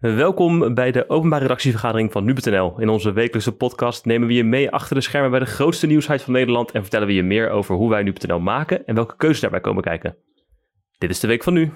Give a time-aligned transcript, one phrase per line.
[0.00, 2.80] Welkom bij de openbare redactievergadering van Nu.nl.
[2.80, 6.22] In onze wekelijkse podcast nemen we je mee achter de schermen bij de grootste nieuwsheid
[6.22, 9.40] van Nederland en vertellen we je meer over hoe wij Nu.nl maken en welke keuzes
[9.40, 10.16] daarbij komen kijken.
[10.98, 11.72] Dit is de week van nu.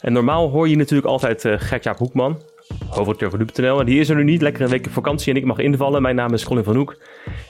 [0.00, 2.40] En normaal hoor je natuurlijk altijd uh, Gert-Jaap Hoekman,
[2.92, 3.80] van Nu.nl.
[3.80, 6.02] En die is er nu niet, lekker een week op vakantie en ik mag invallen.
[6.02, 6.96] Mijn naam is Colin van Hoek.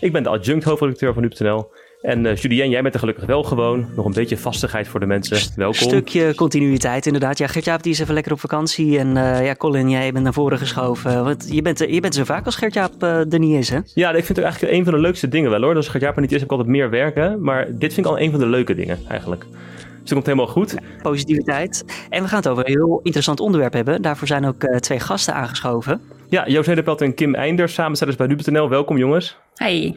[0.01, 1.70] Ik ben de adjunct hoofdredacteur van Nu.nl.
[2.02, 3.87] En uh, Julien, jij bent er gelukkig wel gewoon.
[3.97, 5.52] Nog een beetje vastigheid voor de mensen.
[5.56, 5.80] Welkom.
[5.80, 7.38] Een stukje continuïteit inderdaad.
[7.38, 8.98] Ja, Gertjaap die is even lekker op vakantie.
[8.98, 11.24] En uh, ja, Colin, jij bent naar voren geschoven.
[11.24, 13.79] Want je bent, je bent zo vaak als Gertjaap uh, er niet is, hè?
[13.95, 15.77] Ja, ik vind het eigenlijk een van de leukste dingen wel hoor.
[15.77, 17.43] Als Gertjaap er niet is, heb ik altijd meer werken.
[17.43, 19.45] Maar dit vind ik al een van de leuke dingen eigenlijk.
[19.51, 20.74] Dus dat komt helemaal goed.
[21.02, 21.84] positiviteit.
[22.09, 24.02] En we gaan het over een heel interessant onderwerp hebben.
[24.02, 26.01] Daarvoor zijn ook uh, twee gasten aangeschoven.
[26.29, 28.69] Ja, Joost Nederpelt en Kim Einders, samenstellers bij Nu.nl.
[28.69, 29.37] Welkom jongens.
[29.55, 29.93] Hi.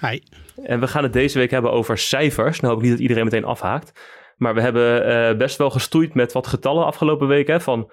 [0.00, 0.18] Hi.
[0.62, 2.60] En we gaan het deze week hebben over cijfers.
[2.60, 4.00] Nou hoop ik niet dat iedereen meteen afhaakt.
[4.36, 7.46] Maar we hebben uh, best wel gestoeid met wat getallen afgelopen week.
[7.46, 7.90] Hè, van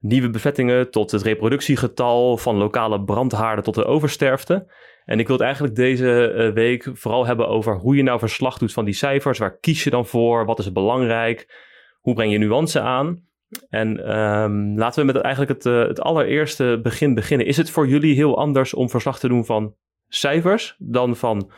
[0.00, 4.66] nieuwe bevettingen tot het reproductiegetal, van lokale brandhaarden tot de oversterfte.
[5.04, 8.58] En ik wil het eigenlijk deze uh, week vooral hebben over hoe je nou verslag
[8.58, 9.38] doet van die cijfers.
[9.38, 10.44] Waar kies je dan voor?
[10.44, 11.64] Wat is belangrijk?
[12.00, 13.24] Hoe breng je nuance aan?
[13.68, 17.46] En um, laten we met eigenlijk het, uh, het allereerste begin beginnen.
[17.46, 19.74] Is het voor jullie heel anders om verslag te doen van
[20.08, 21.50] cijfers dan van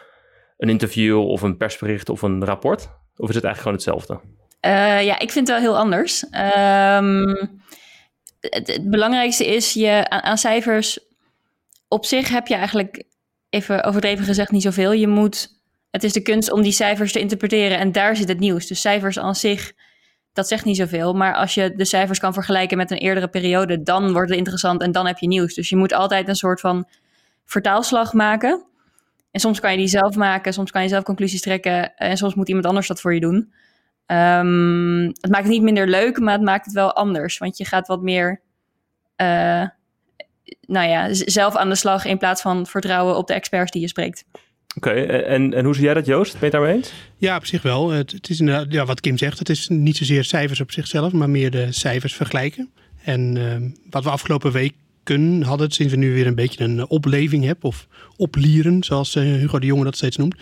[0.58, 2.88] een interview of een persbericht of een rapport?
[3.16, 4.36] Of is het eigenlijk gewoon hetzelfde?
[4.66, 6.20] Uh, ja, ik vind het wel heel anders.
[8.40, 10.98] Het, het, belangrijkste is je aan, aan cijfers.
[11.88, 13.04] Op zich heb je eigenlijk
[13.50, 14.92] even overdreven gezegd, niet zoveel.
[14.92, 15.48] Je moet,
[15.90, 18.66] het is de kunst om die cijfers te interpreteren en daar zit het nieuws.
[18.66, 19.72] Dus cijfers aan zich,
[20.32, 21.12] dat zegt niet zoveel.
[21.12, 24.82] Maar als je de cijfers kan vergelijken met een eerdere periode, dan wordt het interessant
[24.82, 25.54] en dan heb je nieuws.
[25.54, 26.88] Dus je moet altijd een soort van
[27.44, 28.66] vertaalslag maken.
[29.30, 32.34] En soms kan je die zelf maken, soms kan je zelf conclusies trekken en soms
[32.34, 33.52] moet iemand anders dat voor je doen.
[34.06, 37.38] Um, het maakt het niet minder leuk, maar het maakt het wel anders.
[37.38, 38.40] Want je gaat wat meer
[39.16, 39.66] uh,
[40.60, 43.88] nou ja, zelf aan de slag in plaats van vertrouwen op de experts die je
[43.88, 44.24] spreekt.
[44.76, 46.32] Oké, okay, en, en hoe zie jij dat, Joost?
[46.32, 46.92] Ben je het daarmee eens?
[47.16, 47.90] Ja, op zich wel.
[47.90, 48.38] Het, het is
[48.68, 52.14] ja, wat Kim zegt, het is niet zozeer cijfers op zichzelf, maar meer de cijfers
[52.14, 52.70] vergelijken.
[53.04, 54.52] En uh, wat we afgelopen
[55.08, 57.86] weken hadden, sinds we nu weer een beetje een opleving hebben, of
[58.16, 60.34] oplieren, zoals uh, Hugo de Jonge dat steeds noemt,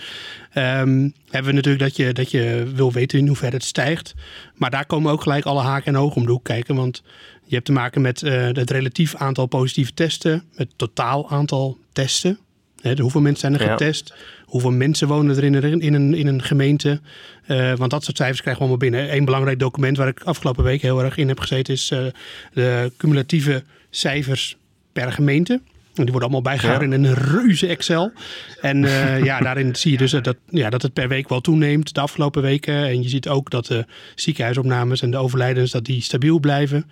[0.54, 4.14] um, hebben we natuurlijk dat je, dat je wil weten in hoeverre het stijgt.
[4.54, 7.02] Maar daar komen ook gelijk alle haken en ogen om de hoek kijken, want
[7.44, 11.78] je hebt te maken met uh, het relatief aantal positieve testen, met het totaal aantal
[11.92, 12.38] testen.
[12.80, 14.08] He, hoeveel mensen zijn er getest?
[14.08, 14.22] Ja.
[14.44, 17.00] Hoeveel mensen wonen er in een, in een, in een gemeente?
[17.46, 19.16] Uh, want dat soort cijfers krijgen we allemaal binnen.
[19.16, 21.74] Eén belangrijk document waar ik afgelopen week heel erg in heb gezeten...
[21.74, 22.06] is uh,
[22.52, 23.64] de cumulatieve
[23.96, 24.56] cijfers
[24.92, 25.60] per gemeente.
[25.94, 26.96] Die worden allemaal bijgehouden ja.
[26.96, 28.12] in een reuze Excel.
[28.60, 31.94] En uh, ja, daarin zie je dus dat, ja, dat het per week wel toeneemt
[31.94, 32.74] de afgelopen weken.
[32.74, 33.84] En je ziet ook dat de
[34.14, 36.90] ziekenhuisopnames en de overlijdens dat die stabiel blijven.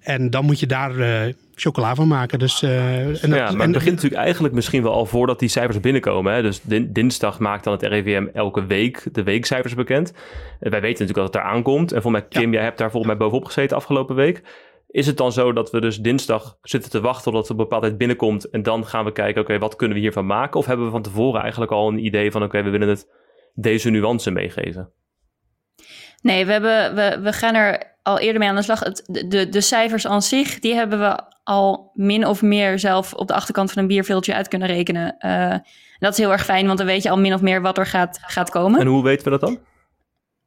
[0.00, 1.20] En dan moet je daar uh,
[1.54, 2.38] chocola van maken.
[2.38, 5.48] Dus, uh, en dat, ja, maar het begint natuurlijk eigenlijk misschien wel al voordat die
[5.48, 6.34] cijfers binnenkomen.
[6.34, 6.42] Hè?
[6.42, 10.12] Dus dinsdag maakt dan het RIVM elke week de weekcijfers bekend.
[10.60, 11.92] En wij weten natuurlijk dat het daar aankomt.
[11.92, 12.56] En volgens mij, Kim, ja.
[12.56, 14.42] jij hebt daar volgens mij bovenop gezeten afgelopen week.
[14.90, 17.86] Is het dan zo dat we dus dinsdag zitten te wachten totdat het een bepaalde
[17.86, 20.60] tijd binnenkomt en dan gaan we kijken, oké, okay, wat kunnen we hiervan maken?
[20.60, 23.08] Of hebben we van tevoren eigenlijk al een idee van, oké, okay, we willen het
[23.54, 24.92] deze nuance meegeven?
[26.22, 28.80] Nee, we, hebben, we, we gaan er al eerder mee aan de slag.
[28.80, 33.28] Het, de, de cijfers aan zich, die hebben we al min of meer zelf op
[33.28, 35.16] de achterkant van een bierveeltje uit kunnen rekenen.
[35.18, 35.54] Uh,
[35.98, 37.86] dat is heel erg fijn, want dan weet je al min of meer wat er
[37.86, 38.80] gaat, gaat komen.
[38.80, 39.58] En hoe weten we dat dan?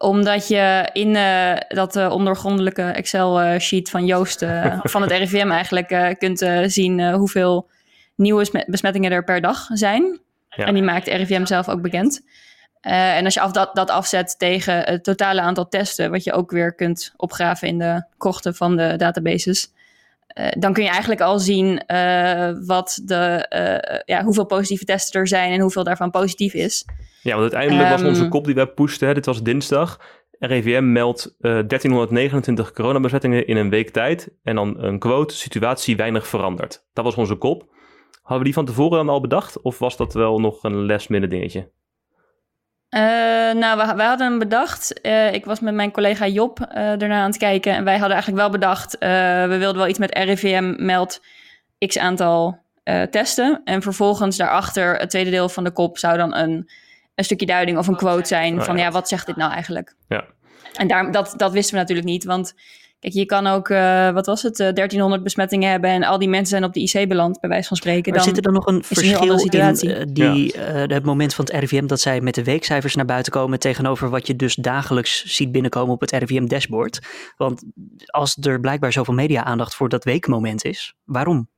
[0.04, 6.16] Omdat je in uh, dat uh, ondergrondelijke Excel-sheet van Joost, uh, van het RIVM eigenlijk,
[6.18, 7.70] kunt zien hoeveel
[8.16, 10.20] nieuwe besmettingen er per dag zijn.
[10.50, 10.66] Ja.
[10.66, 12.22] En die maakt RIVM zelf ook bekend.
[12.82, 16.52] en als je af dat, dat afzet tegen het totale aantal testen, wat je ook
[16.52, 19.72] weer kunt opgraven in de krochten van de databases,
[20.58, 21.82] dan kun je eigenlijk al zien
[22.66, 23.46] wat de,
[24.06, 26.86] ja, hoeveel positieve testen er zijn en hoeveel daarvan positief is.
[27.24, 30.00] Ja, want uiteindelijk was onze kop die wij pushten, dit was dinsdag.
[30.40, 34.30] RIVM meldt uh, 1329 coronabezettingen in een week tijd.
[34.44, 36.86] En dan een quote, situatie weinig veranderd.
[36.94, 37.72] Dat was onze kop.
[38.12, 39.62] Hadden we die van tevoren dan al bedacht?
[39.62, 41.72] Of was dat wel nog een lesminder dingetje?
[42.90, 43.00] Uh,
[43.54, 45.00] nou, we, we, hadden hem bedacht.
[45.02, 47.74] Uh, ik was met mijn collega Job ernaar aan het kijken.
[47.74, 48.98] En wij hadden eigenlijk wel bedacht...
[49.50, 51.22] we wilden wel iets met RIVM meldt
[51.88, 52.62] x aantal
[53.10, 53.62] testen.
[53.64, 55.98] En vervolgens daarachter, het tweede deel van de kop...
[55.98, 56.70] zou dan een
[57.16, 59.96] een stukje duiding of een quote zijn van ja, wat zegt dit nou eigenlijk?
[60.08, 60.26] Ja.
[60.74, 62.54] En daar, dat, dat wisten we natuurlijk niet, want
[63.04, 66.30] Kijk, je kan ook, uh, wat was het, uh, 1300 besmettingen hebben en al die
[66.30, 68.14] mensen zijn op de IC beland, bij wijze van spreken.
[68.14, 69.90] Maar dan zit er dan nog een verschil een situatie.
[69.90, 70.64] in uh, die, ja.
[70.64, 74.28] het moment van het RIVM dat zij met de weekcijfers naar buiten komen tegenover wat
[74.28, 77.00] je dus dagelijks ziet binnenkomen op het RIVM-dashboard?
[77.38, 77.64] Want
[78.06, 81.50] als er blijkbaar zoveel media-aandacht voor dat weekmoment is, waarom?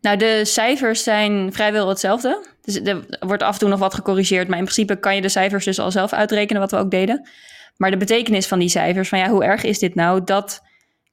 [0.00, 2.53] Nou, de cijfers zijn vrijwel hetzelfde.
[2.64, 5.28] Dus er wordt af en toe nog wat gecorrigeerd, maar in principe kan je de
[5.28, 7.28] cijfers dus al zelf uitrekenen, wat we ook deden.
[7.76, 10.62] Maar de betekenis van die cijfers, van ja, hoe erg is dit nou, dat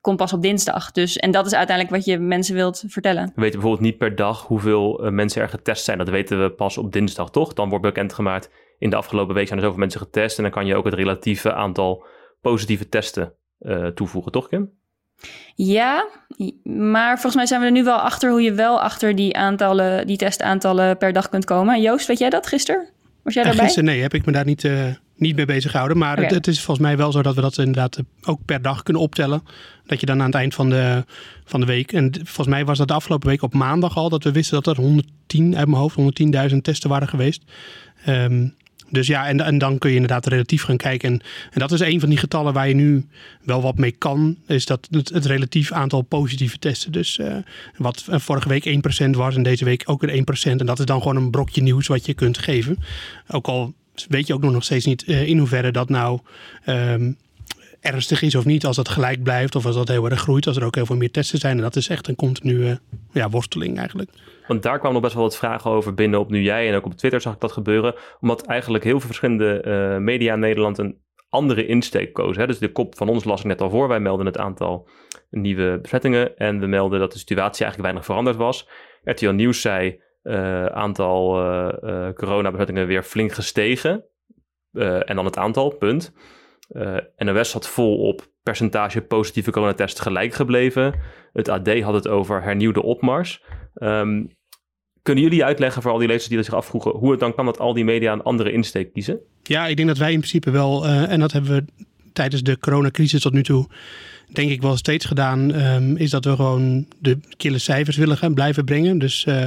[0.02, 0.92] komt pas op dinsdag.
[0.92, 3.26] Dus, en dat is uiteindelijk wat je mensen wilt vertellen.
[3.26, 5.98] We weten bijvoorbeeld niet per dag hoeveel uh, mensen er getest zijn.
[5.98, 7.54] Dat weten we pas op dinsdag, toch?
[7.54, 10.38] Dan wordt bekendgemaakt, in de afgelopen week zijn er zoveel mensen getest.
[10.38, 12.06] En dan kan je ook het relatieve aantal
[12.42, 14.80] positieve testen uh, toevoegen, toch Kim?
[15.56, 16.08] Ja,
[16.64, 20.08] maar volgens mij zijn we er nu wel achter hoe je wel achter die aantallen,
[20.08, 21.82] die testaantallen per dag kunt komen.
[21.82, 22.88] Joost, weet jij dat gisteren?
[23.24, 23.64] Was jij daarbij?
[23.64, 24.86] Gisteren, nee, heb ik me daar niet, uh,
[25.16, 25.98] niet mee bezig gehouden.
[25.98, 26.24] Maar okay.
[26.24, 29.02] het, het, is volgens mij wel zo dat we dat inderdaad ook per dag kunnen
[29.02, 29.44] optellen.
[29.86, 31.06] Dat je dan aan het eind van de,
[31.46, 31.94] van de week.
[31.94, 34.10] En volgens mij was dat de afgelopen week op maandag al.
[34.10, 35.98] Dat we wisten dat er 110 uit mijn hoofd,
[36.52, 37.44] 110.000 testen waren geweest.
[38.08, 38.56] Um,
[38.92, 41.14] dus ja, en, dan kun je inderdaad relatief gaan kijken.
[41.14, 41.22] En,
[41.52, 43.06] en dat is een van die getallen waar je nu
[43.44, 44.38] wel wat mee kan.
[44.48, 46.92] Is dat het, relatief aantal positieve testen.
[46.92, 47.36] Dus uh,
[47.78, 50.52] wat vorige week 1% was en deze week ook weer 1%.
[50.52, 52.78] En dat is dan gewoon een brokje nieuws wat je kunt geven.
[53.28, 53.74] Ook al
[54.08, 56.20] weet je ook nog steeds niet uh, in hoeverre dat nou...
[56.66, 57.18] Um,
[57.82, 60.58] ernstig is of niet, als dat gelijk blijft of als dat heel erg groeit, als
[60.58, 61.58] er ook heel veel meer testen zijn.
[61.58, 62.80] En dat is echt een continue
[63.12, 64.10] ja, worsteling eigenlijk.
[64.48, 66.86] Want daar kwamen nog best wel wat vragen over binnen op Nu Jij en ook
[66.86, 67.96] op Twitter zag ik dat gebeuren.
[68.20, 70.98] Omdat eigenlijk heel veel verschillende uh, media in Nederland een
[71.30, 72.42] andere insteek kozen.
[72.42, 72.48] Hè?
[72.48, 73.88] Dus de kop van ons las ik net al voor.
[73.88, 74.90] Wij melden het aantal
[75.30, 78.68] nieuwe besmettingen en we melden dat de situatie eigenlijk weinig veranderd was.
[79.04, 84.06] RTL Nieuws zei uh, aantal uh, coronabesmettingen weer flink gestegen.
[84.74, 86.14] en dan het aantal, punt.
[86.74, 90.94] Uh, NOS zat vol op percentage positieve coronatest gelijk gebleven.
[91.34, 93.44] Het AD had het over hernieuwde opmars.
[93.76, 94.30] Um,
[95.02, 97.60] kunnen jullie uitleggen voor al die lezers die zich afvroegen hoe het dan kan dat
[97.60, 99.20] al die media een andere insteek kiezen?
[99.44, 102.58] Ja, ik denk dat wij in principe wel, uh, en dat hebben we tijdens de
[102.60, 103.68] coronacrisis tot nu toe
[104.34, 108.34] denk ik wel steeds gedaan, um, is dat we gewoon de kille cijfers willen gaan
[108.34, 108.98] blijven brengen.
[108.98, 109.42] Dus, uh,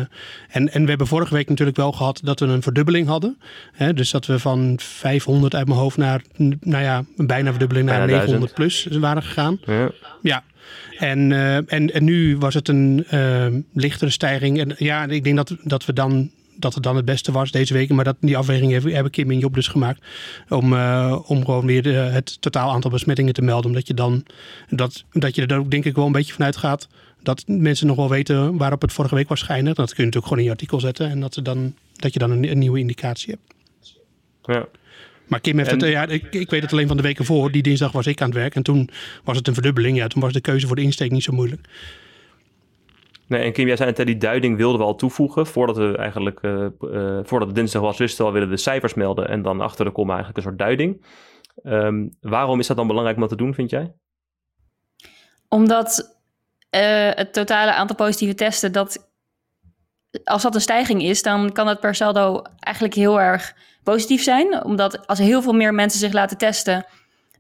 [0.49, 3.39] en, en we hebben vorige week natuurlijk wel gehad dat we een verdubbeling hadden.
[3.73, 3.95] Hè?
[3.95, 6.23] Dus dat we van 500 uit mijn hoofd naar,
[6.61, 9.59] nou ja, bijna verdubbeling naar bijna 900 plus waren gegaan.
[9.67, 9.91] Ja.
[10.23, 10.43] ja.
[10.99, 14.61] En, uh, en, en nu was het een uh, lichtere stijging.
[14.61, 17.73] En ja, ik denk dat, dat we dan dat het dan het beste was deze
[17.73, 17.91] week.
[17.91, 20.05] Maar dat, die afweging hebben, hebben Kim en Job dus gemaakt.
[20.49, 23.67] Om, uh, om gewoon weer de, het totaal aantal besmettingen te melden.
[23.67, 24.25] Omdat je dan,
[24.69, 26.89] dat, dat je er ook denk ik wel een beetje vanuit gaat.
[27.23, 29.75] Dat mensen nog wel weten waarop het vorige week was schijnen.
[29.75, 31.11] Dat kun je natuurlijk gewoon in je artikel zetten.
[31.11, 33.55] En dat, dan, dat je dan een, een nieuwe indicatie hebt.
[34.43, 34.67] Ja.
[35.27, 35.81] Maar Kim heeft en...
[35.81, 37.51] het, ja, ik, ik weet het alleen van de weken voor.
[37.51, 38.55] Die dinsdag was ik aan het werk.
[38.55, 38.89] En toen
[39.25, 39.97] was het een verdubbeling.
[39.97, 41.67] Ja, toen was de keuze voor de insteek niet zo moeilijk.
[43.29, 45.47] Nee, en Kim, jij zei net, die duiding wilden we al toevoegen.
[45.47, 48.95] Voordat we eigenlijk, uh, uh, voordat het dinsdag was, wisten we al, willen de cijfers
[48.95, 49.29] melden.
[49.29, 51.05] En dan achter de komma eigenlijk een soort duiding.
[51.63, 53.95] Um, waarom is dat dan belangrijk om dat te doen, vind jij?
[55.49, 56.19] Omdat
[56.71, 59.13] uh, het totale aantal positieve testen, dat
[60.25, 64.65] als dat een stijging is, dan kan het per saldo eigenlijk heel erg positief zijn.
[64.65, 66.87] Omdat als heel veel meer mensen zich laten testen,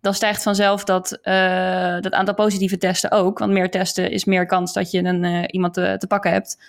[0.04, 3.38] dan stijgt vanzelf dat, uh, dat aantal positieve testen ook.
[3.38, 6.62] Want meer testen is meer kans dat je een, uh, iemand te, pakken hebt.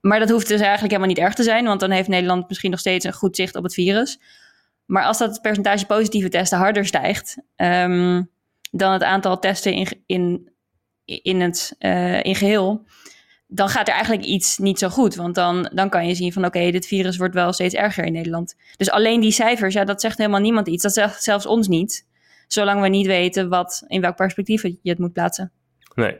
[0.00, 2.70] Maar dat hoeft dus eigenlijk helemaal niet erg te zijn, want dan heeft Nederland misschien
[2.70, 4.20] nog steeds een goed zicht op het virus.
[4.86, 8.30] Maar als dat percentage positieve testen harder stijgt um,
[8.70, 10.50] dan het aantal testen in, in,
[11.04, 12.86] in het uh, in geheel,
[13.46, 15.14] dan gaat er eigenlijk iets niet zo goed.
[15.14, 18.12] Want dan, dan kan je zien van oké, dit virus wordt wel steeds erger in
[18.12, 18.54] Nederland.
[18.76, 20.82] Dus alleen die cijfers, ja, dat zegt helemaal niemand iets.
[20.82, 22.06] Dat zegt zelfs ons niet
[22.48, 25.52] zolang we niet weten wat, in welk perspectief je het moet plaatsen.
[25.94, 26.18] Nee.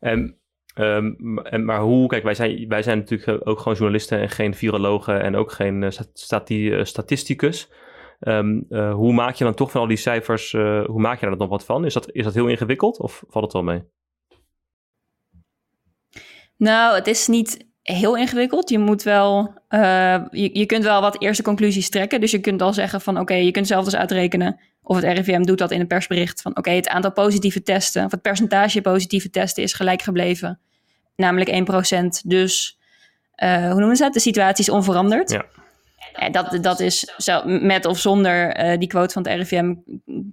[0.00, 0.38] En,
[0.74, 4.54] um, en, maar hoe, kijk, wij zijn, wij zijn natuurlijk ook gewoon journalisten en geen
[4.54, 7.70] virologen en ook geen uh, stati uh, statisticus.
[8.20, 11.36] Um, uh, hoe maak je dan toch van al die cijfers, hoe maak je daar
[11.36, 11.84] nog wat van?
[11.84, 13.82] Is dat, is dat heel ingewikkeld of valt het wel mee?
[16.56, 18.70] Nou, het is niet heel ingewikkeld.
[18.70, 19.54] Je moet wel,
[20.30, 22.20] je, je kunt wel wat eerste conclusies trekken.
[22.20, 24.60] Dus je kunt al zeggen van oké, okay, je kunt zelf dus uitrekenen
[24.90, 28.04] of het RIVM doet dat in een persbericht van oké, okay, het aantal positieve testen,
[28.04, 30.58] of het percentage positieve testen is gelijk gebleven.
[31.16, 31.50] Namelijk
[32.22, 32.26] 1%.
[32.26, 32.78] Dus
[33.42, 34.12] uh, hoe noemen ze dat?
[34.12, 35.30] De situatie is onveranderd.
[35.30, 35.44] Ja.
[36.12, 39.74] En dat, dat is met of zonder uh, die quote van het RIVM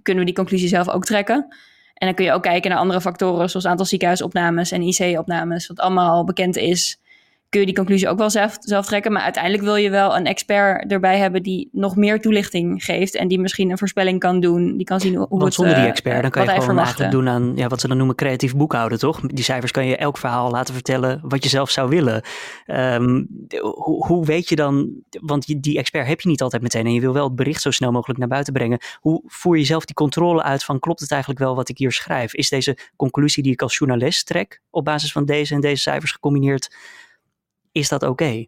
[0.02, 1.46] kunnen we die conclusie zelf ook trekken.
[1.94, 5.80] En dan kun je ook kijken naar andere factoren, zoals aantal ziekenhuisopnames en IC-opnames, wat
[5.80, 7.00] allemaal bekend is.
[7.48, 9.12] Kun je die conclusie ook wel zelf, zelf trekken.
[9.12, 13.14] Maar uiteindelijk wil je wel een expert erbij hebben die nog meer toelichting geeft.
[13.14, 14.76] En die misschien een voorspelling kan doen.
[14.76, 17.10] Die kan zien hoe Want het, zonder die eh, expert, dan kan je gewoon eigenlijk
[17.10, 19.20] doen aan ja, wat ze dan noemen creatief boekhouden, toch?
[19.20, 22.22] Die cijfers kan je elk verhaal laten vertellen wat je zelf zou willen.
[22.66, 23.24] Ehm,
[23.60, 24.90] hoe, hoe weet je dan,
[25.20, 27.70] want die expert heb je niet altijd meteen en je wil wel het bericht zo
[27.70, 28.78] snel mogelijk naar buiten brengen.
[29.00, 31.92] Hoe voer je zelf die controle uit van klopt het eigenlijk wel wat ik hier
[31.92, 32.34] schrijf?
[32.34, 36.12] Is deze conclusie die ik als journalist trek op basis van deze en deze cijfers
[36.12, 36.76] gecombineerd,
[37.78, 38.44] is dat oké?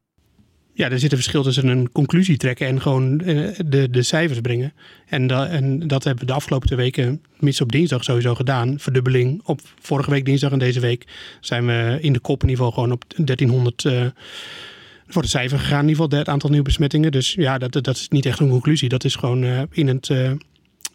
[0.73, 4.41] Ja, er zit een verschil tussen een conclusie trekken en gewoon eh, de, de cijfers
[4.41, 4.73] brengen.
[5.07, 8.79] En, en dat hebben we de afgelopen twee weken, tenminste op dinsdag sowieso gedaan.
[8.79, 11.07] Verdubbeling op vorige week dinsdag en deze week
[11.41, 14.07] zijn we in de kop in gewoon op 1300 eh,
[15.07, 15.83] voor de cijfer gegaan.
[15.83, 17.13] In ieder geval het aantal nieuwe besmettingen.
[17.13, 18.89] Dus ja, dat, dat is niet echt een conclusie.
[18.89, 20.11] Dat is gewoon eh, in het...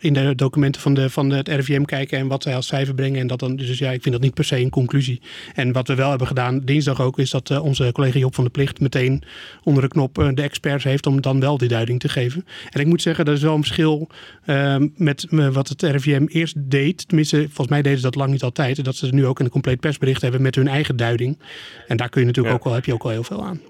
[0.06, 3.20] in de documenten van, de, van het RIVM kijken en wat zij als cijfer brengen.
[3.20, 5.22] En dat dan, dus ja, ik vind dat niet per se een conclusie.
[5.54, 8.44] En wat we wel hebben gedaan dinsdag ook, is dat eh, onze collega Job van
[8.44, 9.24] de Plicht meteen
[9.64, 12.46] onder de knop eh, de experts heeft om dan wel die duiding te geven.
[12.70, 14.10] En ik moet zeggen, dat is wel een verschil
[14.46, 17.08] eh, met eh, wat het RIVM eerst deed.
[17.08, 18.84] Tenminste, volgens mij deden ze dat lang niet altijd.
[18.84, 21.40] Dat ze nu ook een compleet persbericht hebben met hun eigen duiding.
[21.88, 22.60] En daar kun je natuurlijk Ja.
[22.60, 23.62] ook wel, heb je ook wel heel veel aan.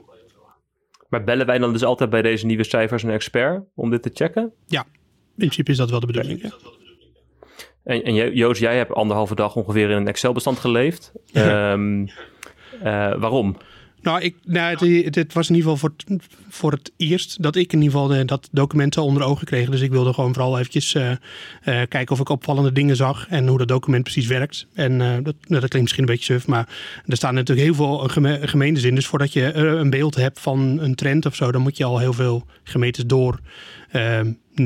[1.10, 4.10] Maar bellen wij dan dus altijd bij deze nieuwe cijfers een expert om dit te
[4.14, 4.54] checken?
[4.68, 4.95] In
[5.38, 6.42] principe is dat wel de bedoeling.
[6.42, 6.52] Ja.
[7.84, 11.12] En, en jij- Joost, jij hebt anderhalve dag ongeveer in een Excel-bestand geleefd.
[11.34, 12.06] Ehm,
[12.82, 13.58] eh, waarom?
[14.02, 14.70] Nou, ik, nou
[15.10, 18.08] het, was in ieder geval voor, het- voor het eerst dat ik in ieder geval
[18.18, 19.70] de, dat document onder ogen kreeg.
[19.70, 21.18] Dus ik wilde gewoon vooral eventjes eh, eh,
[21.64, 24.68] kijken of ik opvallende dingen zag en hoe dat document precies werkt.
[24.74, 26.68] En eh, dat, nou, dat klinkt misschien een beetje suf, maar
[27.06, 28.96] er staan natuurlijk heel veel geme gemeentes in.
[28.96, 31.84] Dus voordat je eh, een beeld hebt van een trend of zo, dan moet je
[31.84, 33.40] al heel veel gemeentes door
[33.92, 34.20] eh,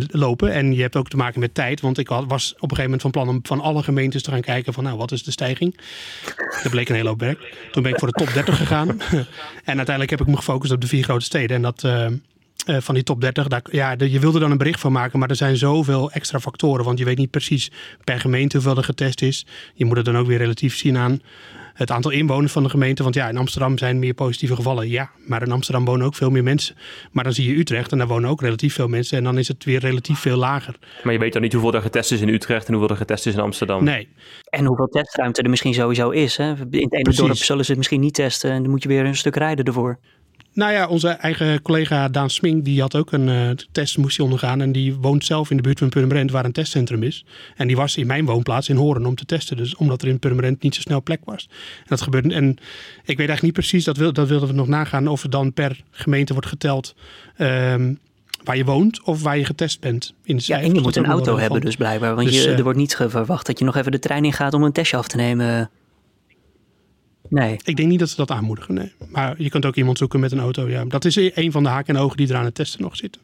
[0.08, 0.52] lopen.
[0.54, 3.02] En je hebt ook te maken met tijd, want ik was op een gegeven moment
[3.02, 5.80] van plan om van alle gemeentes te gaan kijken van nou, wat is de stijging?
[6.64, 7.56] Dat bleek een hele hoop werk.
[7.72, 8.88] Toen ben ik voor de top 30 gegaan.
[9.64, 11.56] en uiteindelijk heb ik me gefocust op de vier grote steden.
[11.56, 12.08] En dat eh,
[12.70, 14.92] eh, van die top 30, daar, ja, de- je wilde er dan een bericht van
[14.92, 16.86] maken, maar er zijn zoveel extra factoren.
[16.86, 17.72] Want je weet niet precies
[18.04, 19.46] per gemeente hoeveel er getest is.
[19.74, 21.22] Je moet het dan ook weer relatief zien aan
[21.74, 23.04] het aantal inwoners van de gemeente.
[23.04, 24.90] Want ja, in Amsterdam zijn meer positieve gevallen.
[24.90, 26.76] Ja, maar in Amsterdam wonen ook veel meer mensen.
[27.12, 29.18] Maar dan zie je Utrecht en daar wonen ook relatief veel mensen.
[29.18, 30.76] En dan is het weer relatief veel lager.
[31.04, 33.26] Maar je weet dan niet hoeveel er getest is in Utrecht en hoeveel er getest
[33.28, 33.84] is in Amsterdam.
[33.84, 34.08] Nee,
[34.50, 36.38] En hoeveel testruimte er misschien sowieso is.
[36.38, 36.50] Hè?
[36.50, 37.22] In het ene Precies.
[37.22, 39.66] dorp zullen ze het misschien niet testen en dan moet je weer een stuk rijden
[39.66, 40.00] ervoor.
[40.60, 44.26] Nou ja, onze eigen collega Daan Smink, die had ook een eh, test moest hij
[44.26, 44.62] ondergaan.
[44.62, 47.26] En die woont zelf in de buurt van Purmerend, waar een testcentrum is.
[47.56, 49.58] En die was in mijn woonplaats in Horen om te testen.
[49.58, 51.48] Dus omdat er in Purmerend niet zo snel plek was.
[51.78, 52.34] En dat gebeurde.
[52.34, 52.58] En ik
[53.06, 55.82] weet eigenlijk niet precies, dat, wil, dat wilden we nog nagaan, of het dan per
[55.92, 56.96] gemeente wordt geteld
[57.36, 57.94] ehm,
[58.44, 60.14] waar je woont of waar je getest bent.
[60.24, 61.66] In de Ja, en je moet een auto hebben van.
[61.66, 62.16] dus blijkbaar.
[62.16, 64.34] Want Dus, je, eh, er wordt niet verwacht dat je nog even de trein in
[64.34, 65.70] gaat om een testje af te nemen.
[67.30, 67.60] Nee.
[67.64, 68.92] Ik denk niet dat ze dat aanmoedigen, nee.
[69.12, 70.86] Maar je kunt ook iemand zoeken met een auto, ja.
[70.86, 73.22] Dat is een van de haken en ogen die er aan het testen nog zitten.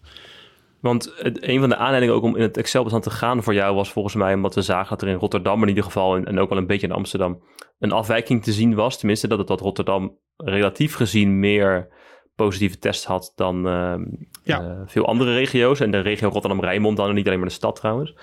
[0.79, 3.75] Want het, een van de aanleidingen ook om in het Excel-bestand te gaan voor jou
[3.75, 6.39] was volgens mij omdat we zagen dat er in Rotterdam in ieder geval en, en
[6.39, 7.41] ook wel een beetje in Amsterdam
[7.79, 8.97] een afwijking te zien was.
[8.97, 11.87] Tenminste, dat het dat Rotterdam relatief gezien meer
[12.35, 14.03] positieve tests had dan ehm,
[14.43, 14.61] Ja.
[14.61, 15.79] eh, veel andere regio's.
[15.79, 18.15] En de regio Rotterdam-Rijnmond dan, en niet alleen maar de stad trouwens.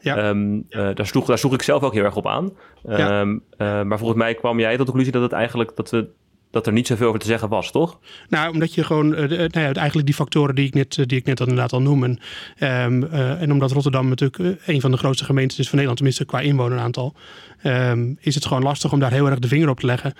[0.00, 0.16] Ja.
[0.16, 2.52] Ehm, eh, daar, sloeg, daar sloeg ik zelf ook heel erg op aan.
[2.88, 3.20] Ja.
[3.20, 6.08] Ehm, eh, maar volgens mij kwam jij tot de conclusie dat het eigenlijk dat we
[6.50, 7.98] dat er niet zoveel over te zeggen was, toch?
[8.28, 11.24] Nou, omdat je gewoon, de- nou ja, eigenlijk die factoren die ik net, die ik
[11.24, 12.04] net inderdaad al noem.
[12.04, 12.18] En,
[12.58, 16.24] ehm, eh, en omdat Rotterdam natuurlijk een van de grootste gemeentes is van Nederland, tenminste
[16.24, 17.14] qua inwoneraantal,
[17.62, 20.14] ehm, is het gewoon lastig om daar heel erg de vinger op te leggen.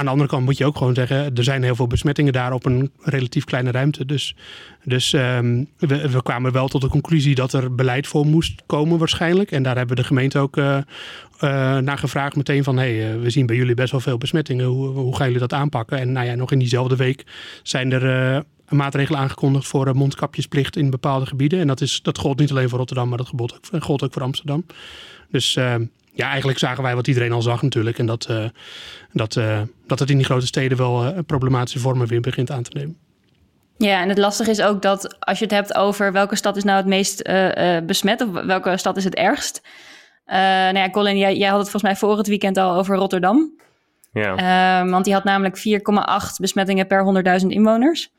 [0.00, 2.52] Aan de andere kant moet je ook gewoon zeggen, er zijn heel veel besmettingen daar
[2.52, 4.06] op een relatief kleine ruimte.
[4.06, 4.34] Dus,
[4.84, 8.98] dus ehm, we, we kwamen wel tot de conclusie dat er beleid voor moest komen
[8.98, 9.50] waarschijnlijk.
[9.50, 10.82] En daar hebben de gemeente ook eh, eh,
[11.78, 14.66] naar gevraagd meteen van, hey, eh, we zien bij jullie best wel veel besmettingen.
[14.66, 15.98] Hoe, hoe gaan jullie dat aanpakken?
[15.98, 17.26] En nou ja, nog in diezelfde week
[17.62, 21.60] zijn er maatregelen aangekondigd voor mondkapjesplicht in bepaalde gebieden.
[21.60, 24.12] En dat, is, dat gold niet alleen voor Rotterdam, maar dat gold ook, gold ook
[24.12, 24.64] voor Amsterdam.
[25.30, 25.74] Dus eh,
[26.20, 27.98] ja, eigenlijk zagen wij wat iedereen al zag natuurlijk.
[27.98, 28.44] En dat, eh,
[29.12, 32.62] dat, eh, dat het in die grote steden wel eh, problematische vormen weer begint aan
[32.62, 32.96] te nemen.
[33.86, 36.64] Ja, en het lastige is ook dat als je het hebt over welke stad is
[36.64, 39.60] nou het meest eh, eh, besmet of welke stad is het ergst.
[40.24, 42.96] Eh nou ja, Colin, jij, jij had het volgens mij voor het weekend al over
[42.96, 43.52] Rotterdam.
[44.12, 44.36] Ja.
[44.36, 47.02] Ehm, want die had namelijk 4,8 besmettingen per
[47.40, 48.12] 100.000 inwoners.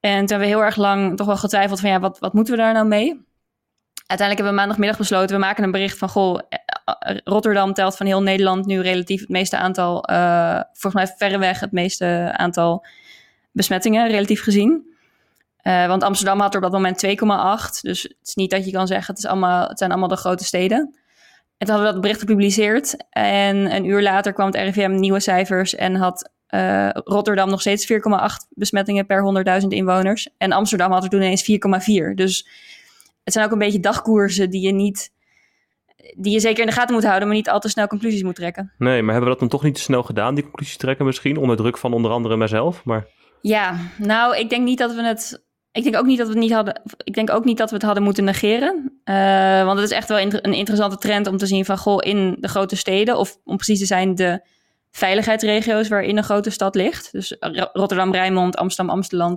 [0.00, 2.54] En toen hebben we heel erg lang toch wel getwijfeld van ja, wat, wat moeten
[2.54, 3.26] we daar nou mee?
[4.08, 7.96] Uiteindelijk hebben we maandagmiddag besloten, we maken een bericht van goh, eh, eh, Rotterdam telt
[7.96, 12.86] van heel Nederland nu relatief het meeste aantal, eh, volgens mij verreweg het meeste aantal
[13.52, 14.96] besmettingen, relatief gezien.
[15.62, 17.82] Want Amsterdam had er op dat moment 2,8.
[17.82, 20.16] Dus het is niet dat je kan zeggen, het, is allemaal, het zijn allemaal de
[20.16, 20.78] grote steden.
[21.58, 22.96] En toen hadden we dat bericht gepubliceerd.
[23.10, 26.30] En een uur later kwam het RIVM nieuwe cijfers en had
[26.92, 29.22] Rotterdam nog steeds 4,8 besmettingen per
[29.62, 30.28] 100.000 inwoners.
[30.38, 32.14] En Amsterdam had er toen ineens 4,4.
[32.14, 32.46] Dus
[33.28, 35.12] het zijn ook een beetje dagkoersen die je niet
[36.16, 38.34] die je zeker in de gaten moet houden, maar niet al te snel conclusies moet
[38.34, 38.72] trekken.
[38.78, 41.36] Nee, maar hebben we dat dan toch niet te snel gedaan, die conclusies trekken misschien,
[41.36, 42.84] onder druk van onder andere mijzelf?
[42.84, 43.06] Maar...
[43.40, 45.44] Ja, nou, ik denk niet dat we het.
[45.72, 46.82] Ik denk ook niet dat we het niet hadden.
[47.04, 49.00] Ik denk ook niet dat we het hadden moeten negeren.
[49.04, 52.36] Uh, want het is echt wel een interessante trend om te zien van goh, in
[52.40, 54.46] de grote steden, of om precies te zijn, de
[54.90, 57.12] veiligheidsregio's waarin een grote stad ligt.
[57.12, 57.36] Dus
[57.72, 59.34] Rotterdam, Rijnmond, Amsterdam, Amsterdam.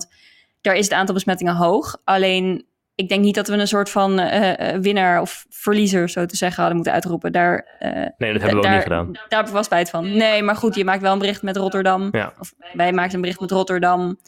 [0.62, 1.98] Daar is het aantal besmettingen hoog.
[2.04, 2.66] Alleen
[3.01, 6.58] ik denk niet dat we een soort van uh, winnaar of verliezer, zo te zeggen,
[6.58, 7.31] hadden moeten uitroepen.
[7.31, 9.12] Daar, uh, nee, dat hebben we daar, ook niet gedaan.
[9.29, 10.17] Daar wel spijt van.
[10.17, 12.10] Nee, maar goed, je maakt wel een bericht met Rotterdam.
[12.12, 12.34] Ja.
[12.39, 14.20] Of wij maken een bericht met Rotterdam.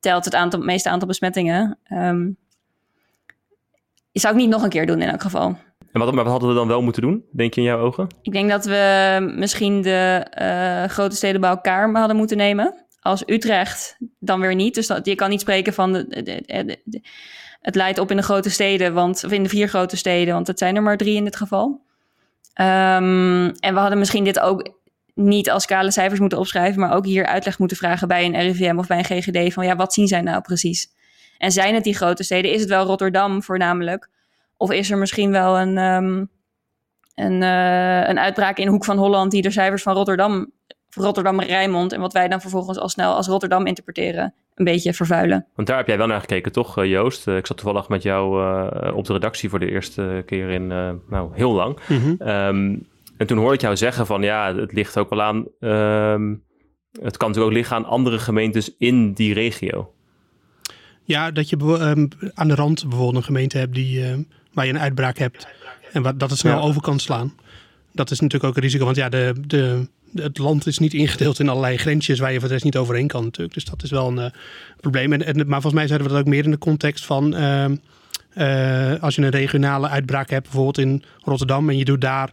[0.00, 1.78] Telt het, aantal, meeste aantal besmettingen.
[1.92, 2.36] Um,
[4.12, 5.58] zou ik niet nog een keer doen in elk geval.
[5.92, 8.06] En wat, maar wat hadden we dan wel moeten doen, denk je in jouw ogen?
[8.22, 12.84] Ik denk dat we misschien de uh, grote steden bij elkaar hadden moeten nemen.
[13.00, 14.74] Als Utrecht dan weer niet.
[14.74, 16.42] Dus dat, je kan niet spreken van de, de,
[16.84, 17.02] de,
[17.62, 20.46] het leidt op in de grote steden, want, of in de vier grote steden, want
[20.46, 21.80] het zijn er maar drie in dit geval.
[22.60, 24.80] Um, en we hadden misschien dit ook
[25.14, 28.78] niet als kale cijfers moeten opschrijven, maar ook hier uitleg moeten vragen bij een RIVM
[28.78, 30.90] of bij een GGD van ja, wat zien zij nou precies?
[31.38, 32.52] En zijn het die grote steden?
[32.52, 34.08] Is het wel Rotterdam voornamelijk?
[34.56, 36.30] Of is er misschien wel een, um,
[37.14, 40.52] een, uh, een uitbraak in Hoek van Holland die de cijfers van Rotterdam,
[40.90, 45.46] Rotterdam-Rijnmond en wat wij dan vervolgens al snel als Rotterdam interpreteren, een beetje vervuilen.
[45.54, 47.28] Want daar heb jij wel naar gekeken, toch, eh, Joost?
[47.28, 50.70] Eh, ik zat toevallig met jou uh, op de redactie voor de eerste keer in,
[50.70, 51.78] uh, nou, heel lang.
[51.88, 52.28] Mm -hmm.
[52.28, 55.46] um, en toen hoorde ik jou zeggen van, ja, het ligt ook wel aan...
[55.60, 56.42] Um,
[57.00, 59.92] het kan natuurlijk ook liggen aan andere gemeentes in die regio.
[61.04, 64.78] Ja, dat je um, aan de rand bijvoorbeeld een gemeente hebt die, waar je een
[64.78, 65.48] uitbraak hebt.
[65.92, 66.62] En wat, dat het snel ja.
[66.62, 67.34] over kan slaan.
[67.92, 69.34] Dat is natuurlijk ook een risico, want ja, de...
[69.46, 72.76] de het land is niet ingedeeld in allerlei grensjes waar je voor de rest niet
[72.76, 73.54] overheen kan natuurlijk.
[73.54, 74.26] Dus dat is wel een uh,
[74.80, 75.12] probleem.
[75.12, 77.34] En, maar volgens mij zeiden we dat ook meer in de context van...
[77.34, 77.64] Uh,
[78.36, 81.68] uh, als je een regionale uitbraak hebt, bijvoorbeeld in Rotterdam...
[81.68, 82.32] en je doet daar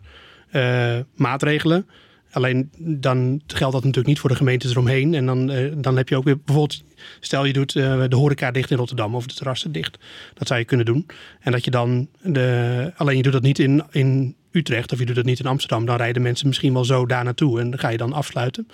[1.15, 1.87] maatregelen...
[2.31, 5.13] Alleen dan geldt dat natuurlijk niet voor de gemeentes eromheen.
[5.13, 6.83] En dan, dan heb je ook weer bijvoorbeeld,
[7.19, 9.97] stel je doet de horeca dicht in Rotterdam of de terrassen dicht.
[10.33, 11.05] Dat zou je kunnen doen.
[11.39, 15.05] En dat je dan, de, alleen je doet dat niet in, in Utrecht of je
[15.05, 15.85] doet dat niet in Amsterdam.
[15.85, 18.67] Dan rijden mensen misschien wel zo daar naartoe en ga je dan afsluiten.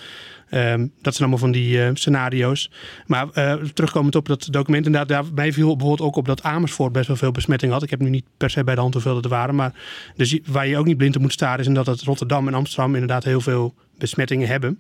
[0.52, 2.72] Um, dat zijn allemaal van die uh, scenario's.
[3.06, 3.28] Maar
[3.74, 7.32] terugkomend op dat document, inderdaad, daarbij viel bijvoorbeeld ook op dat Amersfoort best wel veel
[7.32, 7.84] besmetting had.
[7.84, 9.56] Ik heb nu niet per se bij de hand hoeveel er waren.
[9.56, 9.74] Maar
[10.16, 13.24] dus waar je ook niet blind op moet staren is dat Rotterdam en Amsterdam inderdaad
[13.24, 14.80] heel veel besmettingen hebben.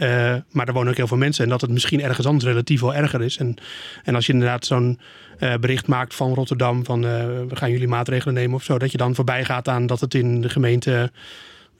[0.00, 1.44] Uh, maar er wonen ook heel veel mensen.
[1.44, 3.36] En dat het misschien ergens anders relatief wel erger is.
[3.36, 3.56] En,
[4.04, 5.00] en als je inderdaad zo'n
[5.38, 6.84] uh, bericht maakt van Rotterdam.
[6.84, 7.10] van uh,
[7.48, 8.78] we gaan jullie maatregelen nemen of zo.
[8.78, 11.12] dat je dan voorbij gaat aan dat het in de gemeente.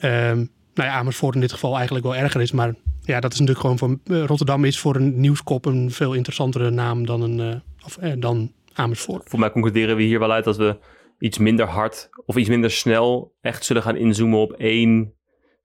[0.00, 2.52] nou ja, Amersfoort in dit geval eigenlijk wel erger is.
[2.52, 4.26] Maar ja, dat is natuurlijk gewoon voor.
[4.26, 9.28] Rotterdam is voor een nieuwskop een veel interessantere naam dan, een, of, dan Amersfoort.
[9.28, 10.78] Voor mij concluderen we hier wel uit dat we
[11.18, 15.14] iets minder hard of iets minder snel echt zullen gaan inzoomen op één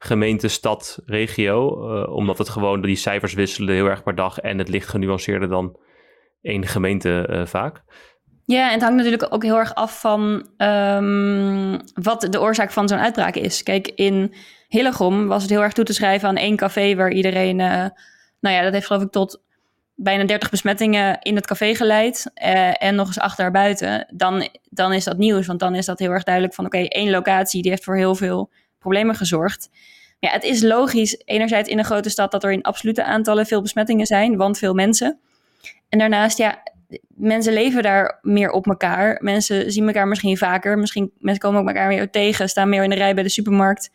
[0.06, 1.90] gemeente, stad, regio.
[1.92, 5.50] Uh, omdat het gewoon, die cijfers wisselen heel erg per dag en het ligt genuanceerder
[5.50, 5.80] dan
[6.42, 7.84] één gemeente uh, vaak.
[8.46, 12.88] Ja, en het hangt natuurlijk ook heel erg af van um, wat de oorzaak van
[12.88, 13.64] zo'n uitbraak is.
[13.64, 14.36] Kijk, in
[14.68, 17.86] Hillegom was het heel erg toe te schrijven aan één café waar iedereen, uh,
[18.40, 19.44] nou ja, dat heeft geloof ik tot
[19.96, 22.32] bijna 30 besmettingen in het café geleid
[22.80, 24.14] en nog eens acht daarbuiten.
[24.14, 27.10] Dan, dan is dat nieuws, want dan is dat heel erg duidelijk van oké, één
[27.10, 28.52] locatie die heeft voor heel veel
[28.86, 29.70] problemen gezorgd.
[30.20, 33.62] Ja, het is logisch, enerzijds in een grote stad, dat er in absolute aantallen veel
[33.62, 35.20] besmettingen zijn, want veel mensen.
[35.90, 36.64] En daarnaast, ja,
[37.08, 39.18] mensen leven daar meer op elkaar.
[39.22, 40.78] Mensen zien elkaar misschien vaker.
[40.78, 43.92] Misschien mensen komen ook elkaar meer tegen, staan meer in de rij bij de supermarkt.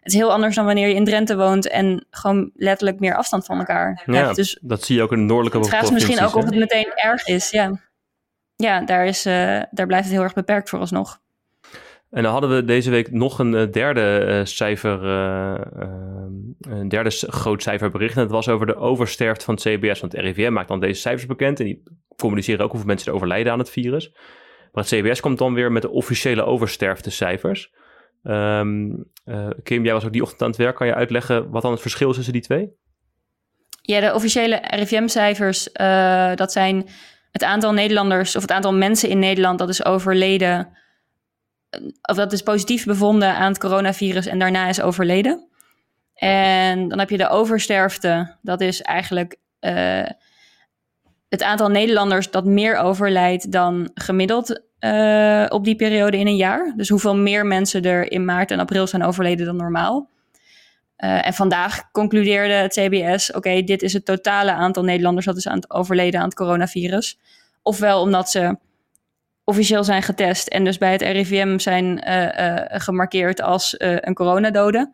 [0.00, 3.44] Het is heel anders dan wanneer je in Drenthe woont en gewoon letterlijk meer afstand
[3.44, 4.36] van elkaar ja, hebt.
[4.36, 6.92] Dus dat zie je ook in de noordelijke Het gaat misschien ook of het meteen
[6.94, 7.80] erg is, ja.
[8.56, 11.20] Ja, daar, is, uh, daar blijft het heel erg beperkt vooralsnog.
[12.10, 15.60] En dan hadden we deze week nog een derde uh, cijfer, uh,
[16.60, 18.16] een derde groot cijferbericht.
[18.16, 20.00] En dat was over de oversterfte van het CBS.
[20.00, 21.58] Want het RIVM maakt dan deze cijfers bekend.
[21.58, 21.82] En die
[22.16, 24.12] communiceren ook hoeveel mensen er overlijden aan het virus.
[24.72, 27.72] Maar het CBS komt dan weer met de officiële oversterftecijfers.
[28.22, 30.76] Um, uh, Kim, jij was ook die ochtend aan het werk.
[30.76, 32.70] Kan je uitleggen wat dan het verschil is tussen die twee?
[33.82, 35.72] Ja, de officiële RIVM-cijfers,
[36.34, 36.88] dat zijn
[37.30, 38.36] het aantal Nederlanders...
[38.36, 40.78] of het aantal mensen in Nederland dat is overleden
[42.02, 45.48] of dat is positief bevonden aan het coronavirus en daarna is overleden.
[46.14, 48.36] En dan heb je de oversterfte.
[48.42, 50.06] Dat is eigenlijk uh,
[51.28, 56.72] het aantal Nederlanders dat meer overlijdt dan gemiddeld uh, op die periode in een jaar.
[56.76, 60.08] Dus hoeveel meer mensen er in maart en april zijn overleden dan normaal.
[60.98, 65.48] Uh, en vandaag concludeerde het CBS: oké, dit is het totale aantal Nederlanders dat is
[65.48, 67.18] aan het overleden aan het coronavirus.
[67.62, 68.56] Ofwel omdat ze
[69.50, 74.92] officieel zijn getest en dus bij het RIVM zijn uh, uh, gemarkeerd als een coronadode.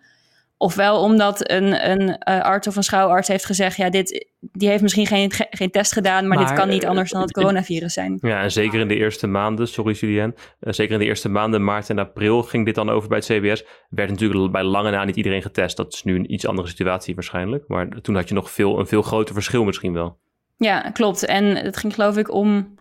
[0.59, 5.07] Ofwel omdat een, een arts of een schouwarts heeft gezegd: ja, dit, die heeft misschien
[5.07, 8.19] geen, geen test gedaan, maar, dit kan niet anders dan het coronavirus zijn.
[8.21, 11.91] Ja, en zeker in de eerste maanden, sorry Julien, zeker in de eerste maanden, maart
[11.91, 13.65] en april, ging dit dan over bij het CBS.
[13.89, 15.77] Werd natuurlijk bij lange na niet iedereen getest.
[15.77, 17.65] Dat is nu een iets andere situatie waarschijnlijk.
[17.69, 20.19] Maar toen had je nog veel, een veel groter verschil misschien wel.
[20.59, 21.25] Ja, klopt.
[21.25, 22.75] En het ging geloof ik om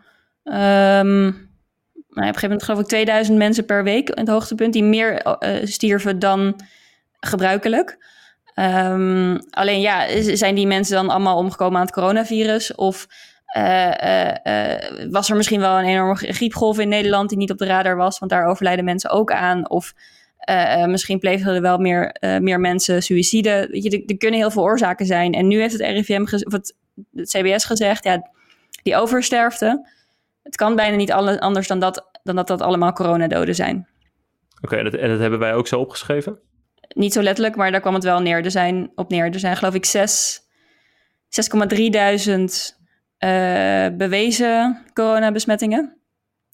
[0.44, 1.45] um,
[2.16, 5.26] nou, op een gegeven moment geloof ik 2000 mensen per week het hoogtepunt die meer
[5.26, 6.60] uh, stierven dan
[7.20, 8.14] gebruikelijk.
[8.56, 12.76] Um, alleen ja, zijn die mensen dan allemaal omgekomen aan het coronavirus?
[12.76, 13.08] Of
[13.58, 17.66] uh, uh, was er misschien wel een enorme griepgolf in Nederland die niet op de
[17.66, 18.20] radar was?
[18.20, 19.70] Want daar overlijden mensen ook aan.
[19.70, 19.94] Of
[20.86, 23.50] misschien plegen er wel meer, meer mensen suïcide.
[23.50, 25.34] Er, kunnen heel veel oorzaken zijn.
[25.34, 26.76] En nu heeft het RIVM, of het,
[27.16, 28.30] het CBS gezegd, ja,
[28.84, 29.88] die oversterfte
[30.46, 33.88] het kan bijna niet anders dan dat, dan dat dat allemaal coronadoden zijn.
[34.62, 36.40] Oké, en, dat, en dat hebben wij ook zo opgeschreven?
[36.88, 38.44] Niet zo letterlijk, maar daar kwam het wel neer.
[38.44, 39.26] Er zijn, op neer.
[39.26, 39.86] Er zijn geloof ik
[41.76, 42.80] 6,3 duizend
[43.20, 45.98] uh, bewezen coronabesmettingen.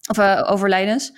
[0.08, 1.12] Of uh, overlijdens.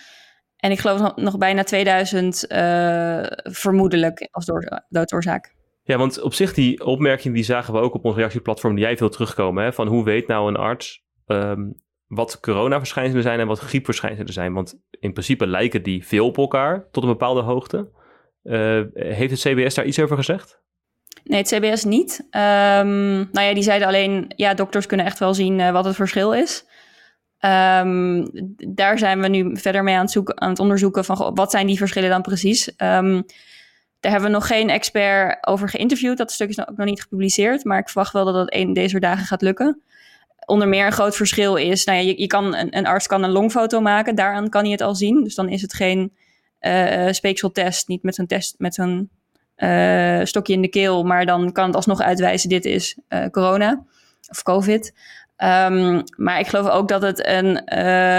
[0.57, 4.51] En ik geloof nog, nog bijna 2000 uh, eh, vermoedelijk als
[4.89, 5.55] doodsoorzaak.
[5.83, 8.97] Ja, want op zich die opmerking die zagen we ook op ons reactieplatform die jij
[8.97, 9.65] veel terugkomen.
[9.65, 9.73] Hè?
[9.73, 14.53] Van hoe weet nou een arts um, wat coronaverschijnselen zijn en wat griepverschijnselen zijn.
[14.53, 17.90] Want in principe lijken die veel op elkaar tot een bepaalde hoogte.
[18.43, 20.62] Uh, heeft het CBS daar iets over gezegd?
[21.25, 22.21] Nee, het CBS niet.
[22.21, 25.95] Um, nou ja, die zeiden alleen, ja, dokters kunnen echt wel zien uh, wat het
[25.95, 26.67] verschil is.
[27.40, 28.31] Um,
[28.75, 31.67] daar zijn we nu verder mee aan het, zoeken, aan het onderzoeken van wat zijn
[31.67, 32.69] die verschillen dan precies.
[32.69, 33.25] Um,
[34.01, 36.17] daar hebben we nog geen expert over geïnterviewd.
[36.17, 39.01] Dat stuk is ook nog niet gepubliceerd, maar ik verwacht wel dat dat een deze
[39.01, 39.83] dagen gaat lukken
[40.47, 43.31] onder meer een groot verschil is, nou ja, je, je kan, een, arts kan een
[43.31, 45.25] longfoto maken, daaraan kan hij het al zien.
[45.25, 46.13] Dus dan is het geen
[46.61, 49.11] uh, speekseltest, niet met zo'n test, met zo'n
[49.57, 52.99] uh, stokje in de keel, maar dan kan het alsnog uitwijzen, dit is
[53.31, 53.85] corona
[54.31, 54.95] of covid.
[55.37, 57.63] Um, maar ik geloof ook dat het een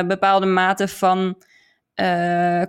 [0.07, 1.37] bepaalde mate van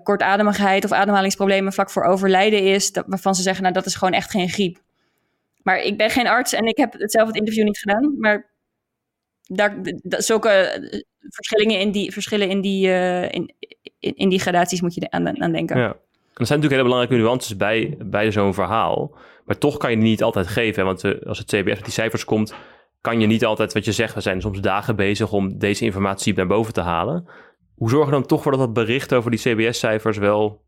[0.03, 4.31] kortademigheid of ademhalingsproblemen vlak voor overlijden is, waarvan ze zeggen, nou dat is gewoon echt
[4.31, 4.79] geen griep.
[5.63, 8.55] Maar ik ben geen arts en ik heb het zelf het interview niet gedaan, maar
[9.47, 13.53] daar, zulke eh, verschillen in die, verschillen in die, uh, in,
[13.99, 15.79] in, die gradaties moet je aan, denken.
[15.79, 15.89] Ja.
[16.35, 19.17] er zijn natuurlijk hele belangrijke nuances bij, bij zo'n verhaal.
[19.45, 20.85] Maar toch kan je die niet altijd geven.
[20.85, 22.55] Want uh, als het CBS met die cijfers komt,
[23.01, 24.15] kan je niet altijd wat je zegt.
[24.15, 27.29] We zijn soms dagen bezig om deze informatie naar boven te halen.
[27.75, 30.65] Hoe zorgen we dan toch voor dat dat bericht over die CBS-cijfers wel...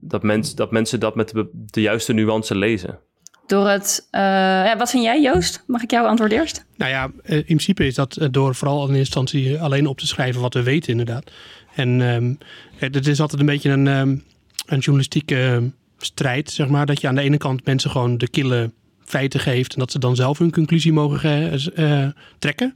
[0.00, 3.00] Dat, mens, dat mensen dat met de, de juiste nuance lezen?
[3.46, 4.08] Door het.
[4.12, 5.62] Uh, ja, wat vind jij, Joost?
[5.66, 6.64] Mag ik jou antwoorden eerst?
[6.76, 10.06] Nou ja, eh, in principe is dat eh, door vooral in instantie alleen op te
[10.06, 11.30] schrijven wat we weten, inderdaad.
[11.74, 12.38] En um,
[12.76, 14.24] het is altijd een beetje een, um,
[14.66, 16.86] een journalistieke strijd, zeg maar.
[16.86, 18.70] Dat je aan de ene kant mensen gewoon de kille
[19.12, 22.06] feiten geeft en dat ze dan zelf hun conclusie mogen uh,
[22.38, 22.74] trekken.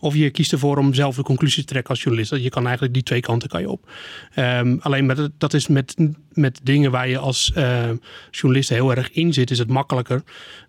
[0.00, 2.34] Of je kiest ervoor om zelf de conclusie te trekken als journalist.
[2.34, 3.90] Je kan eigenlijk die twee kanten kan je op.
[4.36, 5.96] Um, alleen met, dat is met,
[6.32, 7.90] met dingen waar je als uh,
[8.30, 10.22] journalist heel erg in zit, is het makkelijker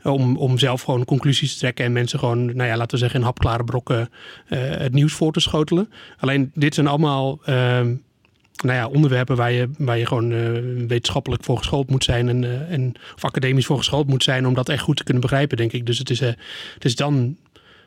[0.03, 3.19] om, om zelf gewoon conclusies te trekken en mensen gewoon, nou ja, laten we zeggen,
[3.19, 4.09] in hapklare brokken
[4.47, 5.89] het nieuws voor te schotelen.
[6.19, 7.39] Alleen dit zijn allemaal.
[7.49, 7.81] Uh,
[8.63, 10.49] nou ja, onderwerpen waar je, waar je gewoon uh,
[10.87, 14.53] wetenschappelijk voor geschoold moet zijn en, uh, en, of academisch voor geschoold moet zijn om
[14.53, 15.85] dat echt goed te kunnen begrijpen, denk ik.
[15.85, 16.29] Dus het is, uh,
[16.79, 17.37] dus dan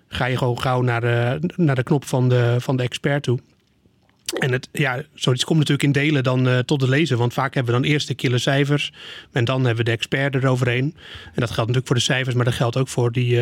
[0.08, 3.38] ga je gewoon gauw naar de, naar de knop van de, van de expert toe.
[4.38, 7.16] En het, ja, zoiets komt natuurlijk in delen dan tot de lezer.
[7.16, 8.92] Want vaak hebben we dan eerst de kille cijfers.
[9.32, 10.94] En dan hebben we de expert eroverheen.
[11.24, 13.38] En dat geldt natuurlijk voor de cijfers, maar dat geldt ook voor die,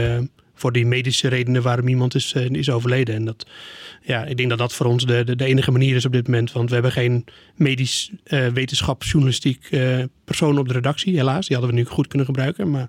[0.58, 3.14] voor die medische redenen waarom iemand is, is overleden.
[3.14, 3.46] En dat,
[4.02, 6.52] ja, ik denk dat dat voor ons de, de, enige manier is op dit moment.
[6.52, 11.46] Want we hebben geen medisch uh, wetenschap, journalistiek uh, persoon op de redactie, helaas.
[11.46, 12.70] Die hadden we nu goed kunnen gebruiken.
[12.70, 12.88] Maar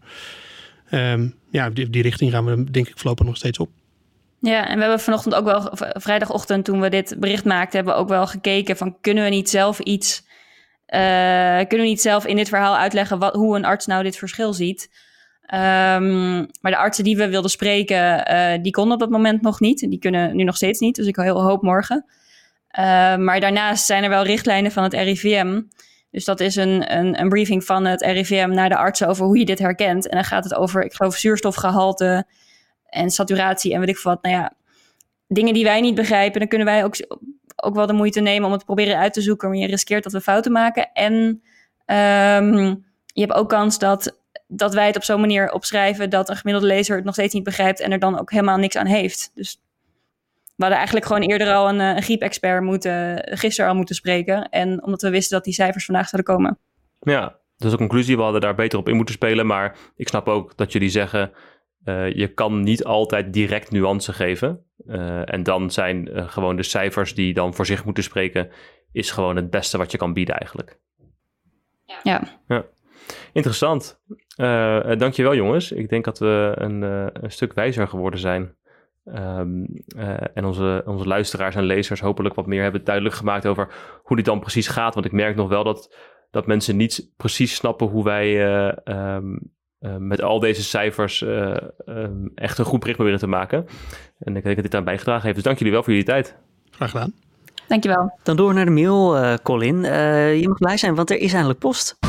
[0.92, 3.70] um, ja, die, die richting gaan we denk ik voorlopig nog steeds op.
[4.42, 8.00] Ja, en we hebben vanochtend ook wel, vrijdagochtend toen we dit bericht maakten, hebben we
[8.00, 10.24] ook wel gekeken van kunnen we niet zelf iets,
[10.88, 14.54] kunnen we niet zelf in dit verhaal uitleggen wat, hoe een arts nou dit verschil
[14.54, 14.90] ziet.
[15.54, 19.60] Um, maar de artsen die we wilden spreken, uh, die konden op dat moment nog
[19.60, 19.80] niet.
[19.80, 22.06] Die kunnen nu nog steeds niet, dus ik heel hoop morgen.
[22.80, 25.62] Uh, maar daarnaast zijn er wel richtlijnen van het RIVM.
[26.12, 29.38] Dus dat is een, een, een, briefing van het RIVM naar de artsen over hoe
[29.38, 30.08] je dit herkent.
[30.08, 32.26] En dan gaat het over, ik geloof, zuurstofgehalte
[32.86, 34.24] en saturatie en weet ik wat.
[34.24, 34.54] Nou ja,
[35.28, 36.96] dingen die wij niet begrijpen, dan kunnen wij ook,
[37.56, 39.50] ook wel de moeite nemen om het proberen uit te zoeken.
[39.50, 40.90] Maar je riskeert dat we fouten maken.
[40.94, 41.14] En
[41.86, 44.19] um, je hebt ook kans dat
[44.52, 47.44] dat wij het op zo'n manier opschrijven dat een gemiddelde lezer het nog steeds niet
[47.44, 49.32] begrijpt en er dan ook helemaal niks aan heeft.
[49.34, 49.62] Dus
[50.56, 54.50] we hadden eigenlijk gewoon eerder al een, een griepexpert moeten, gisteren al moeten spreken.
[54.50, 56.58] En omdat we wisten dat die cijfers vandaag zouden komen.
[57.00, 59.46] Ja, dus de conclusie, we hadden daar beter op in moeten spelen.
[59.46, 61.32] Maar ik snap ook dat jullie zeggen,
[61.86, 64.64] uh, je kan niet altijd direct nuance geven.
[64.88, 68.50] Uh, en dan zijn uh, gewoon de cijfers die dan voor zich moeten spreken,
[68.92, 70.80] is gewoon het beste wat je kan bieden eigenlijk.
[72.04, 72.22] Ja.
[72.48, 72.66] ja.
[73.34, 74.00] Interessant.
[74.40, 75.72] Uh, dankjewel jongens.
[75.72, 76.82] Ik denk dat we een,
[77.24, 78.58] een stuk wijzer geworden zijn.
[79.06, 79.66] Um,
[80.34, 83.68] en onze, onze luisteraars en lezers hopelijk wat meer hebben duidelijk gemaakt over
[84.04, 84.94] hoe dit dan precies gaat.
[84.94, 85.96] Want ik merk nog wel dat,
[86.32, 88.56] dat mensen niet precies snappen hoe wij
[89.16, 89.40] um,
[89.80, 93.66] uh, met al deze cijfers uh, um, echt een goed bericht proberen te maken.
[94.20, 95.36] En ik denk dat dit aan bijgedragen heeft.
[95.36, 96.36] Dus dank jullie wel voor jullie tijd.
[96.70, 97.14] Graag gedaan.
[97.68, 98.20] Dankjewel.
[98.24, 99.82] Dan door naar de mail, uh, Colin.
[100.40, 102.09] je mag blij zijn, want er is eindelijk post.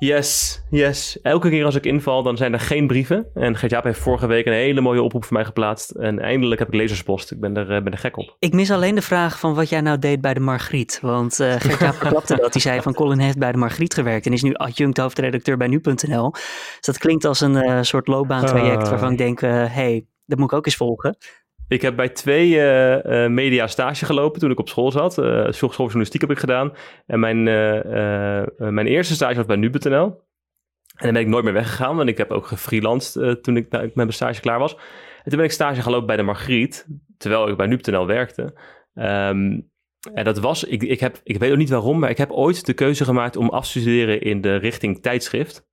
[0.00, 1.20] Yes, yes.
[1.22, 3.26] Elke keer als ik inval, dan zijn er geen brieven.
[3.34, 5.90] En Gert-Jaap heeft vorige week een hele mooie oproep voor mij geplaatst.
[5.90, 7.30] En eindelijk heb ik lezerspost.
[7.30, 8.36] Ik ben er, ben er gek op.
[8.38, 10.98] Ik mis alleen de vraag van wat jij nou deed bij de Margriet.
[11.02, 12.52] Want uh, Gert-Jaap klapte dat.
[12.52, 14.26] hij zei van Colin heeft bij de Margriet gewerkt.
[14.26, 16.30] En is nu adjunct hoofdredacteur bij nu.nl.
[16.30, 18.90] Dus dat klinkt als een uh, soort loopbaantraject uh.
[18.90, 21.16] waarvan ik denk, hé, hey, dat moet ik ook eens volgen.
[21.70, 25.18] Ik heb bij twee uh, uh, media stage gelopen toen ik op school zat.
[25.18, 26.72] Uh, school journalistiek heb ik gedaan.
[27.06, 27.42] En mijn,
[28.74, 30.28] mijn eerste stage was bij nu.nl.
[30.96, 33.94] En dan ben ik nooit meer weggegaan, want ik heb ook gefreelanced toen ik met
[33.94, 34.74] mijn stage klaar was.
[34.74, 38.42] En toen ben ik stage gelopen bij de Margriet, terwijl ik bij nu.nl werkte.
[38.94, 39.70] Um,
[40.14, 42.66] en dat was, ik, ik, heb, ik weet ook niet waarom, maar ik heb ooit
[42.66, 45.68] de keuze gemaakt om af te studeren in de richting tijdschrift.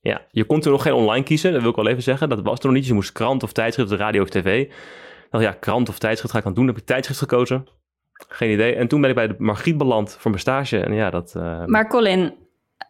[0.00, 2.28] Ja, je kon toen nog geen online kiezen, dat wil ik wel even zeggen.
[2.28, 2.86] Dat was er nog niet.
[2.86, 4.70] Je moest krant of tijdschrift, radio of tv.
[5.30, 6.66] Nou ja, krant of tijdschrift ga ik aan doen.
[6.66, 7.66] Dan heb ik tijdschrift gekozen.
[8.28, 8.74] Geen idee.
[8.74, 10.78] En toen ben ik bij de Margriet beland voor mijn stage.
[10.78, 11.34] En ja, dat...
[11.36, 11.64] Uh...
[11.64, 12.34] Maar Colin,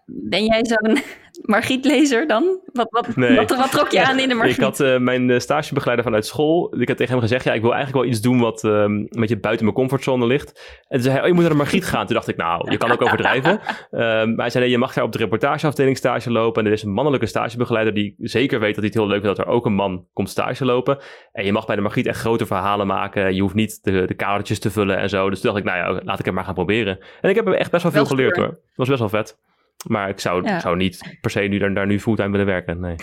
[0.06, 0.98] ben jij zo'n
[1.42, 2.60] Margriet-lezer dan?
[2.72, 3.36] Wat, wat, nee.
[3.36, 4.56] wat, wat, trok je aan in de Margriet?
[4.56, 6.80] Ik had uh, mijn stagebegeleider vanuit school.
[6.80, 9.08] Ik had tegen hem gezegd, ja, ik wil eigenlijk wel iets doen wat uh, een
[9.10, 10.80] beetje buiten mijn comfortzone ligt.
[10.88, 12.06] En toen zei hij, oh, je moet naar de Margriet gaan.
[12.06, 13.60] Toen dacht ik, nou, je kan ook overdrijven.
[13.90, 16.62] uh, maar hij zei, nee, je mag daar op de reportageafdeling stage lopen.
[16.62, 19.36] En er is een mannelijke stagebegeleider die zeker weet dat hij het heel leuk vindt
[19.36, 20.98] dat er ook een man komt stage lopen.
[21.32, 23.34] En je mag bij de Margriet echt grote verhalen maken.
[23.34, 25.30] Je hoeft niet de, de kadertjes te vullen en zo.
[25.30, 26.98] Dus toen dacht ik, nou ja, laat ik het maar gaan proberen.
[27.20, 28.46] En ik heb er echt best wel veel wel geleerd hoor.
[28.46, 29.38] Dat was best wel vet.
[29.86, 30.60] Maar ik zou, ja.
[30.60, 32.96] zou niet per se nu daar, daar nu fulltime willen werken, nee.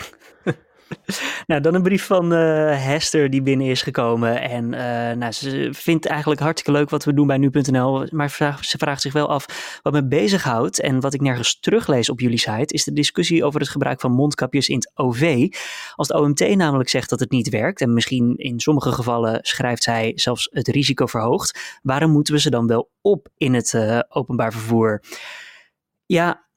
[1.46, 2.38] nou, dan een brief van uh,
[2.84, 4.40] Hester die binnen is gekomen.
[4.40, 8.06] En uh, nou, ze vindt eigenlijk hartstikke leuk wat we doen bij nu.nl.
[8.10, 10.80] Maar vraag, ze vraagt zich wel af wat me bezighoudt.
[10.80, 14.12] En wat ik nergens teruglees op jullie site, is de discussie over het gebruik van
[14.12, 15.48] mondkapjes in het OV.
[15.94, 19.82] Als de OMT namelijk zegt dat het niet werkt, en misschien in sommige gevallen schrijft
[19.82, 23.98] zij zelfs het risico verhoogt, waarom moeten we ze dan wel op in het uh,
[24.08, 25.02] openbaar vervoer?
[26.06, 26.47] Ja,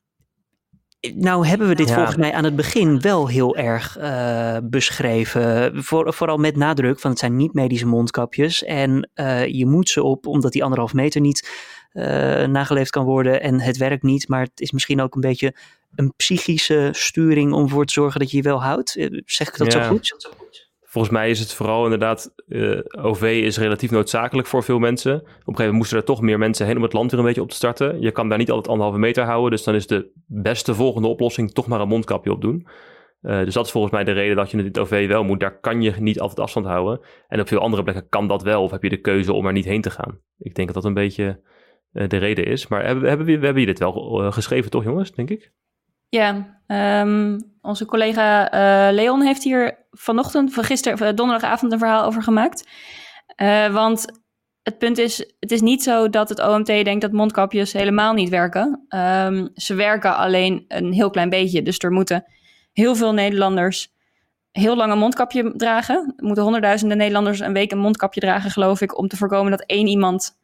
[1.15, 1.95] nou hebben we dit ja.
[1.95, 5.83] volgens mij aan het begin wel heel erg uh, beschreven.
[5.83, 8.63] Voor, vooral met nadruk van het zijn niet medische mondkapjes.
[8.63, 11.49] En uh, je moet ze op omdat die anderhalf meter niet
[11.93, 12.03] uh,
[12.45, 13.41] nageleefd kan worden.
[13.41, 15.55] En het werkt niet, maar het is misschien ook een beetje
[15.95, 18.91] een psychische sturing om ervoor te zorgen dat je je wel houdt.
[19.25, 19.83] Zeg ik dat ja.
[19.83, 20.31] zo goed?
[20.91, 25.15] Volgens mij is het vooral inderdaad, uh, OV is relatief noodzakelijk voor veel mensen.
[25.15, 27.25] Op een gegeven moment moesten er toch meer mensen heen om het land weer een
[27.25, 28.01] beetje op te starten.
[28.01, 31.51] Je kan daar niet altijd anderhalve meter houden, dus dan is de beste volgende oplossing
[31.51, 32.67] toch maar een mondkapje op doen.
[33.21, 35.39] Uh, dus dat is volgens mij de reden dat je het OV wel moet.
[35.39, 36.99] Daar kan je niet altijd afstand houden.
[37.27, 39.53] En op veel andere plekken kan dat wel, of heb je de keuze om er
[39.53, 40.19] niet heen te gaan.
[40.37, 41.41] Ik denk dat dat een beetje
[41.93, 42.67] uh, de reden is.
[42.67, 43.93] Maar hebben, we, hebben hier dit wel
[44.31, 45.51] geschreven, toch jongens, denk ik?
[46.09, 46.61] Ja,
[47.03, 52.67] um, onze collega uh, Leon heeft hier vanochtend, van gisteren, donderdagavond een verhaal over gemaakt.
[53.41, 54.05] Uh, want
[54.63, 58.29] het punt is, het is niet zo dat het OMT denkt dat mondkapjes helemaal niet
[58.29, 58.85] werken.
[58.89, 61.61] Um, ze werken alleen een heel klein beetje.
[61.61, 62.25] Dus er moeten
[62.71, 63.93] heel veel Nederlanders
[64.51, 66.13] heel lang een mondkapje dragen.
[66.17, 69.63] Er moeten honderdduizenden Nederlanders een week een mondkapje dragen, geloof ik, om te voorkomen dat
[69.65, 70.39] één iemand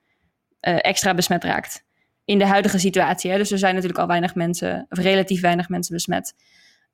[0.60, 1.86] extra besmet raakt
[2.26, 3.32] in de huidige situatie.
[3.32, 3.38] Hè?
[3.38, 6.34] Dus er zijn natuurlijk al weinig mensen, of relatief weinig mensen besmet.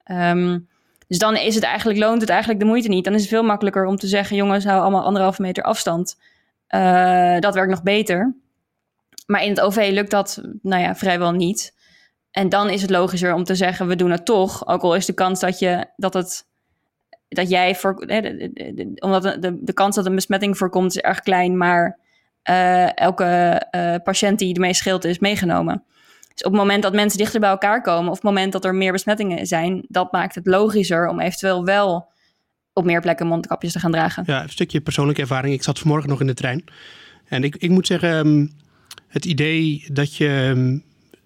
[0.06, 0.68] Um,
[1.08, 3.04] dus dan is het eigenlijk, loont het eigenlijk de moeite niet.
[3.04, 6.20] Dan is het veel makkelijker om te zeggen: jongens, hou allemaal anderhalve meter afstand.
[6.70, 8.36] Uh, dat werkt nog beter.
[9.26, 11.74] Maar in het OV lukt dat, nou ja, vrijwel niet.
[12.32, 14.68] En dan is het logischer om te zeggen: we doen het toch.
[14.68, 16.46] Ook al is de kans dat je dat het.
[17.28, 21.58] Dat jij voor, de, omdat de, de kans dat een besmetting voorkomt is erg klein,
[21.58, 22.00] maar
[22.50, 23.62] uh, elke
[24.04, 25.84] patiënt die ermee scheelt is meegenomen.
[26.34, 28.66] Dus op het moment dat mensen dichter bij elkaar komen, of op het moment dat
[28.66, 32.12] er meer besmettingen zijn, dat maakt het logischer om eventueel wel
[32.74, 34.24] op meer plekken mondkapjes te gaan dragen.
[34.26, 35.54] Ja, een stukje persoonlijke ervaring.
[35.54, 36.64] Ik zat vanmorgen nog in de trein.
[37.26, 38.52] En ik, ik moet zeggen, um,
[39.08, 40.78] het idee dat je, ehm,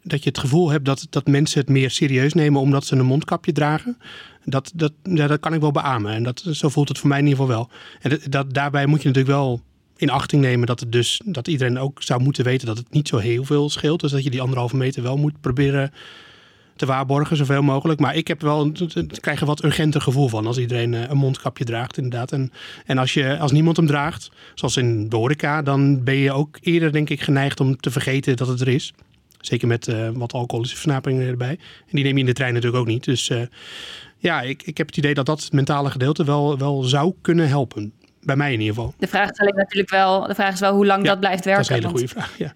[0.03, 3.05] dat je het gevoel hebt dat, dat mensen het meer serieus nemen omdat ze een
[3.05, 3.97] mondkapje dragen.
[4.45, 6.13] Dat, dat, ja, dat kan ik wel beamen.
[6.13, 7.69] En dat, zo voelt het voor mij in ieder geval wel.
[8.01, 9.61] En dat, daarbij moet je natuurlijk wel
[9.97, 13.07] in achting nemen dat, het dus, dat iedereen ook zou moeten weten dat het niet
[13.07, 13.99] zo heel veel scheelt.
[13.99, 15.91] Dus dat je die anderhalve meter wel moet proberen
[16.75, 17.99] te waarborgen, zoveel mogelijk.
[17.99, 21.17] Maar ik heb wel, ik krijg er wat urgenter gevoel van als iedereen eh, een
[21.17, 22.31] mondkapje draagt, inderdaad.
[22.31, 22.51] En,
[22.85, 26.57] en als, je, als niemand hem draagt, zoals in de horeca, dan ben je ook
[26.61, 28.93] eerder, denk ik, geneigd om te vergeten dat het er is.
[29.39, 31.59] Zeker met uh, wat alcoholische versnaperingen erbij.
[31.87, 33.03] En die neem je in de trein natuurlijk ook niet.
[33.03, 33.41] Dus uh,
[34.17, 37.93] ja, ik, ik heb het idee dat dat mentale gedeelte wel, wel zou kunnen helpen.
[38.27, 38.93] Bij mij in ieder geval.
[38.97, 41.45] De vraag is alleen natuurlijk wel, de vraag is wel hoe lang Ja, dat blijft
[41.45, 41.63] werken.
[41.63, 42.37] Dat is een hele goede vraag.
[42.37, 42.53] Ja.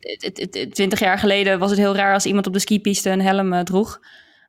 [0.00, 3.10] het- het- het- Twintig jaar geleden was het heel raar als iemand op de skipiste
[3.10, 4.00] een helm eh, droeg.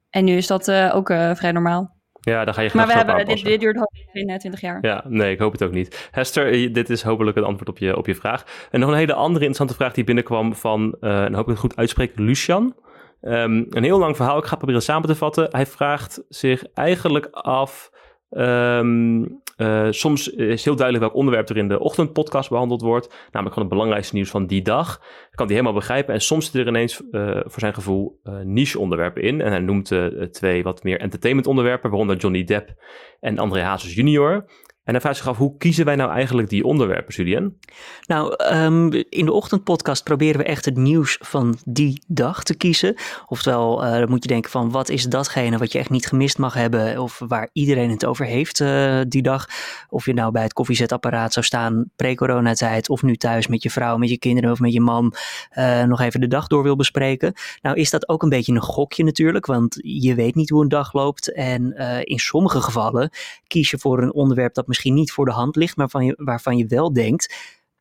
[0.09, 1.93] En nu is dat eh, ook eh, vrij normaal.
[2.21, 4.77] Ja, dan ga je Maar we hebben, dit, dit duurt hopelijk geen eh, 20 jaar.
[4.81, 6.09] Ja, nee, ik hoop het ook niet.
[6.11, 8.67] Hester, dit is hopelijk het antwoord op je, op je vraag.
[8.71, 11.59] En nog een hele andere interessante vraag die binnenkwam van, eh en hoop ik het
[11.59, 12.75] goed uitspreek, Lucian.
[13.21, 15.47] Ehm, een heel lang verhaal, ik ga het proberen samen te vatten.
[15.51, 17.91] Hij vraagt zich eigenlijk af,
[18.29, 19.21] ehm,
[19.55, 23.07] eh, soms is heel duidelijk welk onderwerp er in de ochtendpodcast behandeld wordt.
[23.07, 25.01] Namelijk gewoon het belangrijkste nieuws van die dag.
[25.31, 26.13] Kan hij helemaal begrijpen.
[26.13, 29.41] En soms zitten er ineens eh, voor zijn gevoel eh, niche onderwerpen in.
[29.41, 29.91] En hij noemt
[30.31, 32.73] twee wat meer entertainment onderwerpen, waaronder Johnny Depp
[33.19, 34.45] en André Hazes junior.
[34.85, 37.59] En hij vraagt zich af, hoe kiezen wij nou eigenlijk die onderwerpen, Julien?
[38.07, 42.95] Nou, ehm, in de ochtendpodcast proberen we echt het nieuws van die dag te kiezen.
[43.25, 46.37] Oftewel, eh, dan moet je denken van wat is datgene wat je echt niet gemist
[46.37, 49.47] mag hebben of waar iedereen het over heeft eh, die dag.
[49.89, 53.97] Of je nou bij het koffiezetapparaat zou staan pre-coronatijd of nu thuis met je vrouw,
[53.97, 55.13] met je kinderen of met je man
[55.49, 57.33] eh, nog even de dag door wil bespreken.
[57.61, 60.69] Nou is dat ook een beetje een gokje natuurlijk, want je weet niet hoe een
[60.69, 61.33] dag loopt.
[61.33, 63.09] En in sommige gevallen
[63.47, 66.13] kies je voor een onderwerp dat misschien niet voor de hand ligt, maar van je,
[66.17, 67.35] waarvan je wel denkt,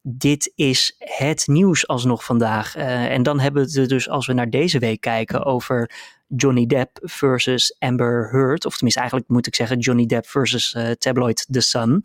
[0.07, 2.77] dit is het nieuws alsnog vandaag.
[2.77, 5.91] Eh, en dan hebben we het dus, als we naar deze week kijken, over
[6.27, 8.67] Johnny Depp versus Amber Heard.
[8.67, 12.05] Of tenminste, eigenlijk moet ik zeggen Johnny Depp versus eh, tabloid The Sun.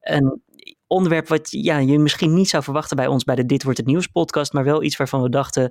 [0.00, 0.42] Een
[0.86, 3.86] onderwerp wat ja, je misschien niet zou verwachten bij ons bij de Dit Wordt Het
[3.86, 5.70] Nieuws podcast, maar wel iets waarvan we dachten,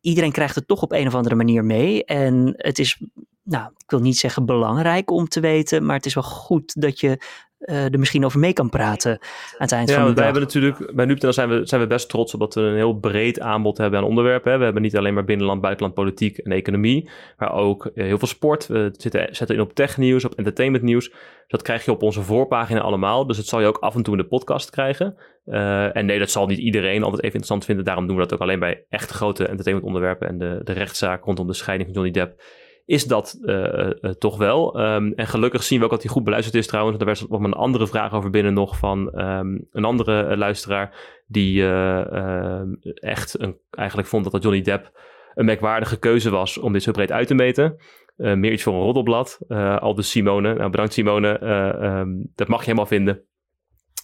[0.00, 2.04] iedereen krijgt het toch op een of andere manier mee.
[2.04, 3.02] En het is,
[3.44, 7.00] nou, ik wil niet zeggen belangrijk om te weten, maar het is wel goed dat
[7.00, 7.18] je
[7.58, 9.18] eh, er misschien over mee kan praten aan
[9.58, 10.24] het eind Ja, van de want wij dag.
[10.24, 12.94] hebben natuurlijk, bij NuPTL zijn we, zijn we best trots op dat we een heel
[12.98, 14.52] breed aanbod hebben aan onderwerpen.
[14.52, 14.58] hè.
[14.58, 18.28] We hebben niet alleen maar binnenland, buitenland, politiek en economie, maar ook eh, heel veel
[18.28, 18.66] sport.
[18.66, 21.12] We zitten, zetten in op technieuws, op entertainmentnieuws.
[21.46, 24.14] Dat krijg je op onze voorpagina allemaal, dus dat zal je ook af en toe
[24.16, 25.16] in de podcast krijgen.
[25.44, 27.84] Eh, en nee, dat zal niet iedereen altijd even interessant vinden.
[27.84, 30.28] Daarom doen we dat ook alleen bij echt grote entertainmentonderwerpen.
[30.28, 32.42] En de, de rechtszaak rondom de scheiding van Johnny Depp
[32.86, 34.78] is dat eh, eh, toch wel.
[34.78, 36.98] Ehm, en gelukkig zien we ook dat hij goed beluisterd is trouwens.
[36.98, 40.94] Er werd nog een andere vraag over binnen nog van ehm, een andere eh, luisteraar...
[41.26, 44.90] die eh, ehm, echt een, eigenlijk vond dat dat Johnny Depp
[45.34, 46.58] een merkwaardige keuze was...
[46.58, 47.76] om dit zo breed uit te meten.
[48.16, 49.38] Meer iets voor een roddelblad.
[49.78, 50.54] Al dus Simone.
[50.54, 51.38] Nou, bedankt Simone.
[52.34, 53.22] Dat mag je helemaal vinden.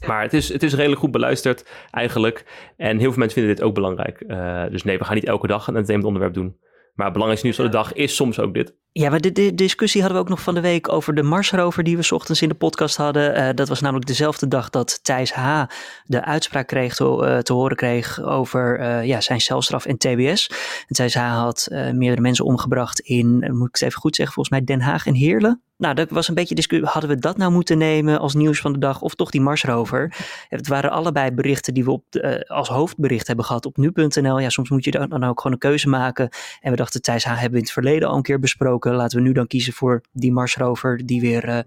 [0.07, 2.45] Maar het is, het is redelijk goed beluisterd eigenlijk.
[2.77, 4.25] En heel veel mensen vinden dit ook belangrijk.
[4.71, 6.57] Dus nee, we gaan niet elke dag een entertainment onderwerp doen.
[7.01, 8.75] Maar het belangrijkste nieuws van de dag is soms ook dit.
[8.93, 11.85] Ja, maar de, de discussie hadden we ook nog van de week over de Marsrover
[11.85, 13.35] die we ochtends in de podcast hadden.
[13.35, 15.63] Eh, dat was namelijk dezelfde dag dat Thijs H.
[16.05, 20.51] de uitspraak kreeg te, eh, te horen kreeg over eh, ja, zijn celstraf en TBS.
[20.87, 21.41] En Thijs H.
[21.41, 25.07] had meerdere mensen omgebracht in, moet ik het even goed zeggen, volgens mij Den Haag
[25.07, 25.63] en Heerlen.
[25.77, 26.89] Nou, dat was een beetje discussie.
[26.89, 30.17] Hadden we dat nou moeten nemen als nieuws van de dag of toch die Marsrover?
[30.49, 32.05] Het waren allebei berichten die we op
[32.47, 34.39] als hoofdbericht hebben gehad op nu.nl.
[34.39, 36.29] Ja, soms moet je dan ook gewoon een keuze maken.
[36.61, 37.29] En we dachten, Thijs H.
[37.29, 38.80] hebben we in het verleden al een keer besproken.
[38.85, 41.59] Laten we nu dan kiezen voor die Marsrover die weer eh,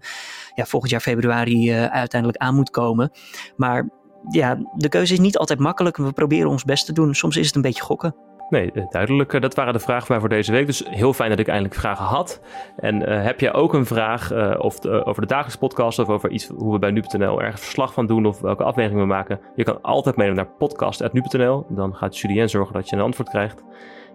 [0.54, 3.10] ja, volgend jaar februari eh, uiteindelijk aan moet komen.
[3.56, 3.88] Maar
[4.30, 5.96] ja, de keuze is niet altijd makkelijk.
[5.96, 7.14] We proberen ons best te doen.
[7.14, 8.16] Soms is het een beetje gokken.
[8.48, 9.40] Nee, eh, duidelijk.
[9.40, 10.66] Dat waren de vragen mij voor deze week.
[10.66, 12.40] Dus heel fijn dat ik eindelijk vragen had.
[12.76, 16.72] En heb jij ook een vraag of over de dagelijkse podcast of over iets hoe
[16.72, 19.40] we bij nu.nl ergens verslag van doen of welke afwegingen we maken?
[19.56, 21.66] Je kan altijd mailen naar podcast.nu.nl.
[21.68, 23.62] Dan gaat Julien zorgen dat je een antwoord krijgt.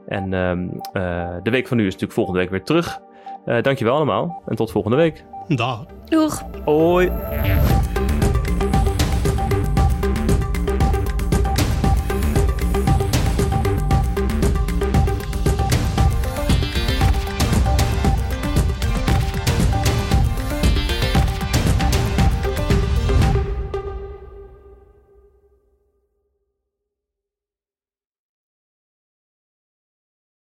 [0.07, 3.01] En ehm, eh, de week van nu is natuurlijk volgende week weer terug.
[3.45, 5.25] Eh dankjewel allemaal en tot volgende week.
[5.47, 5.85] Dag.
[6.05, 6.43] Doeg!
[6.65, 7.11] Hoi!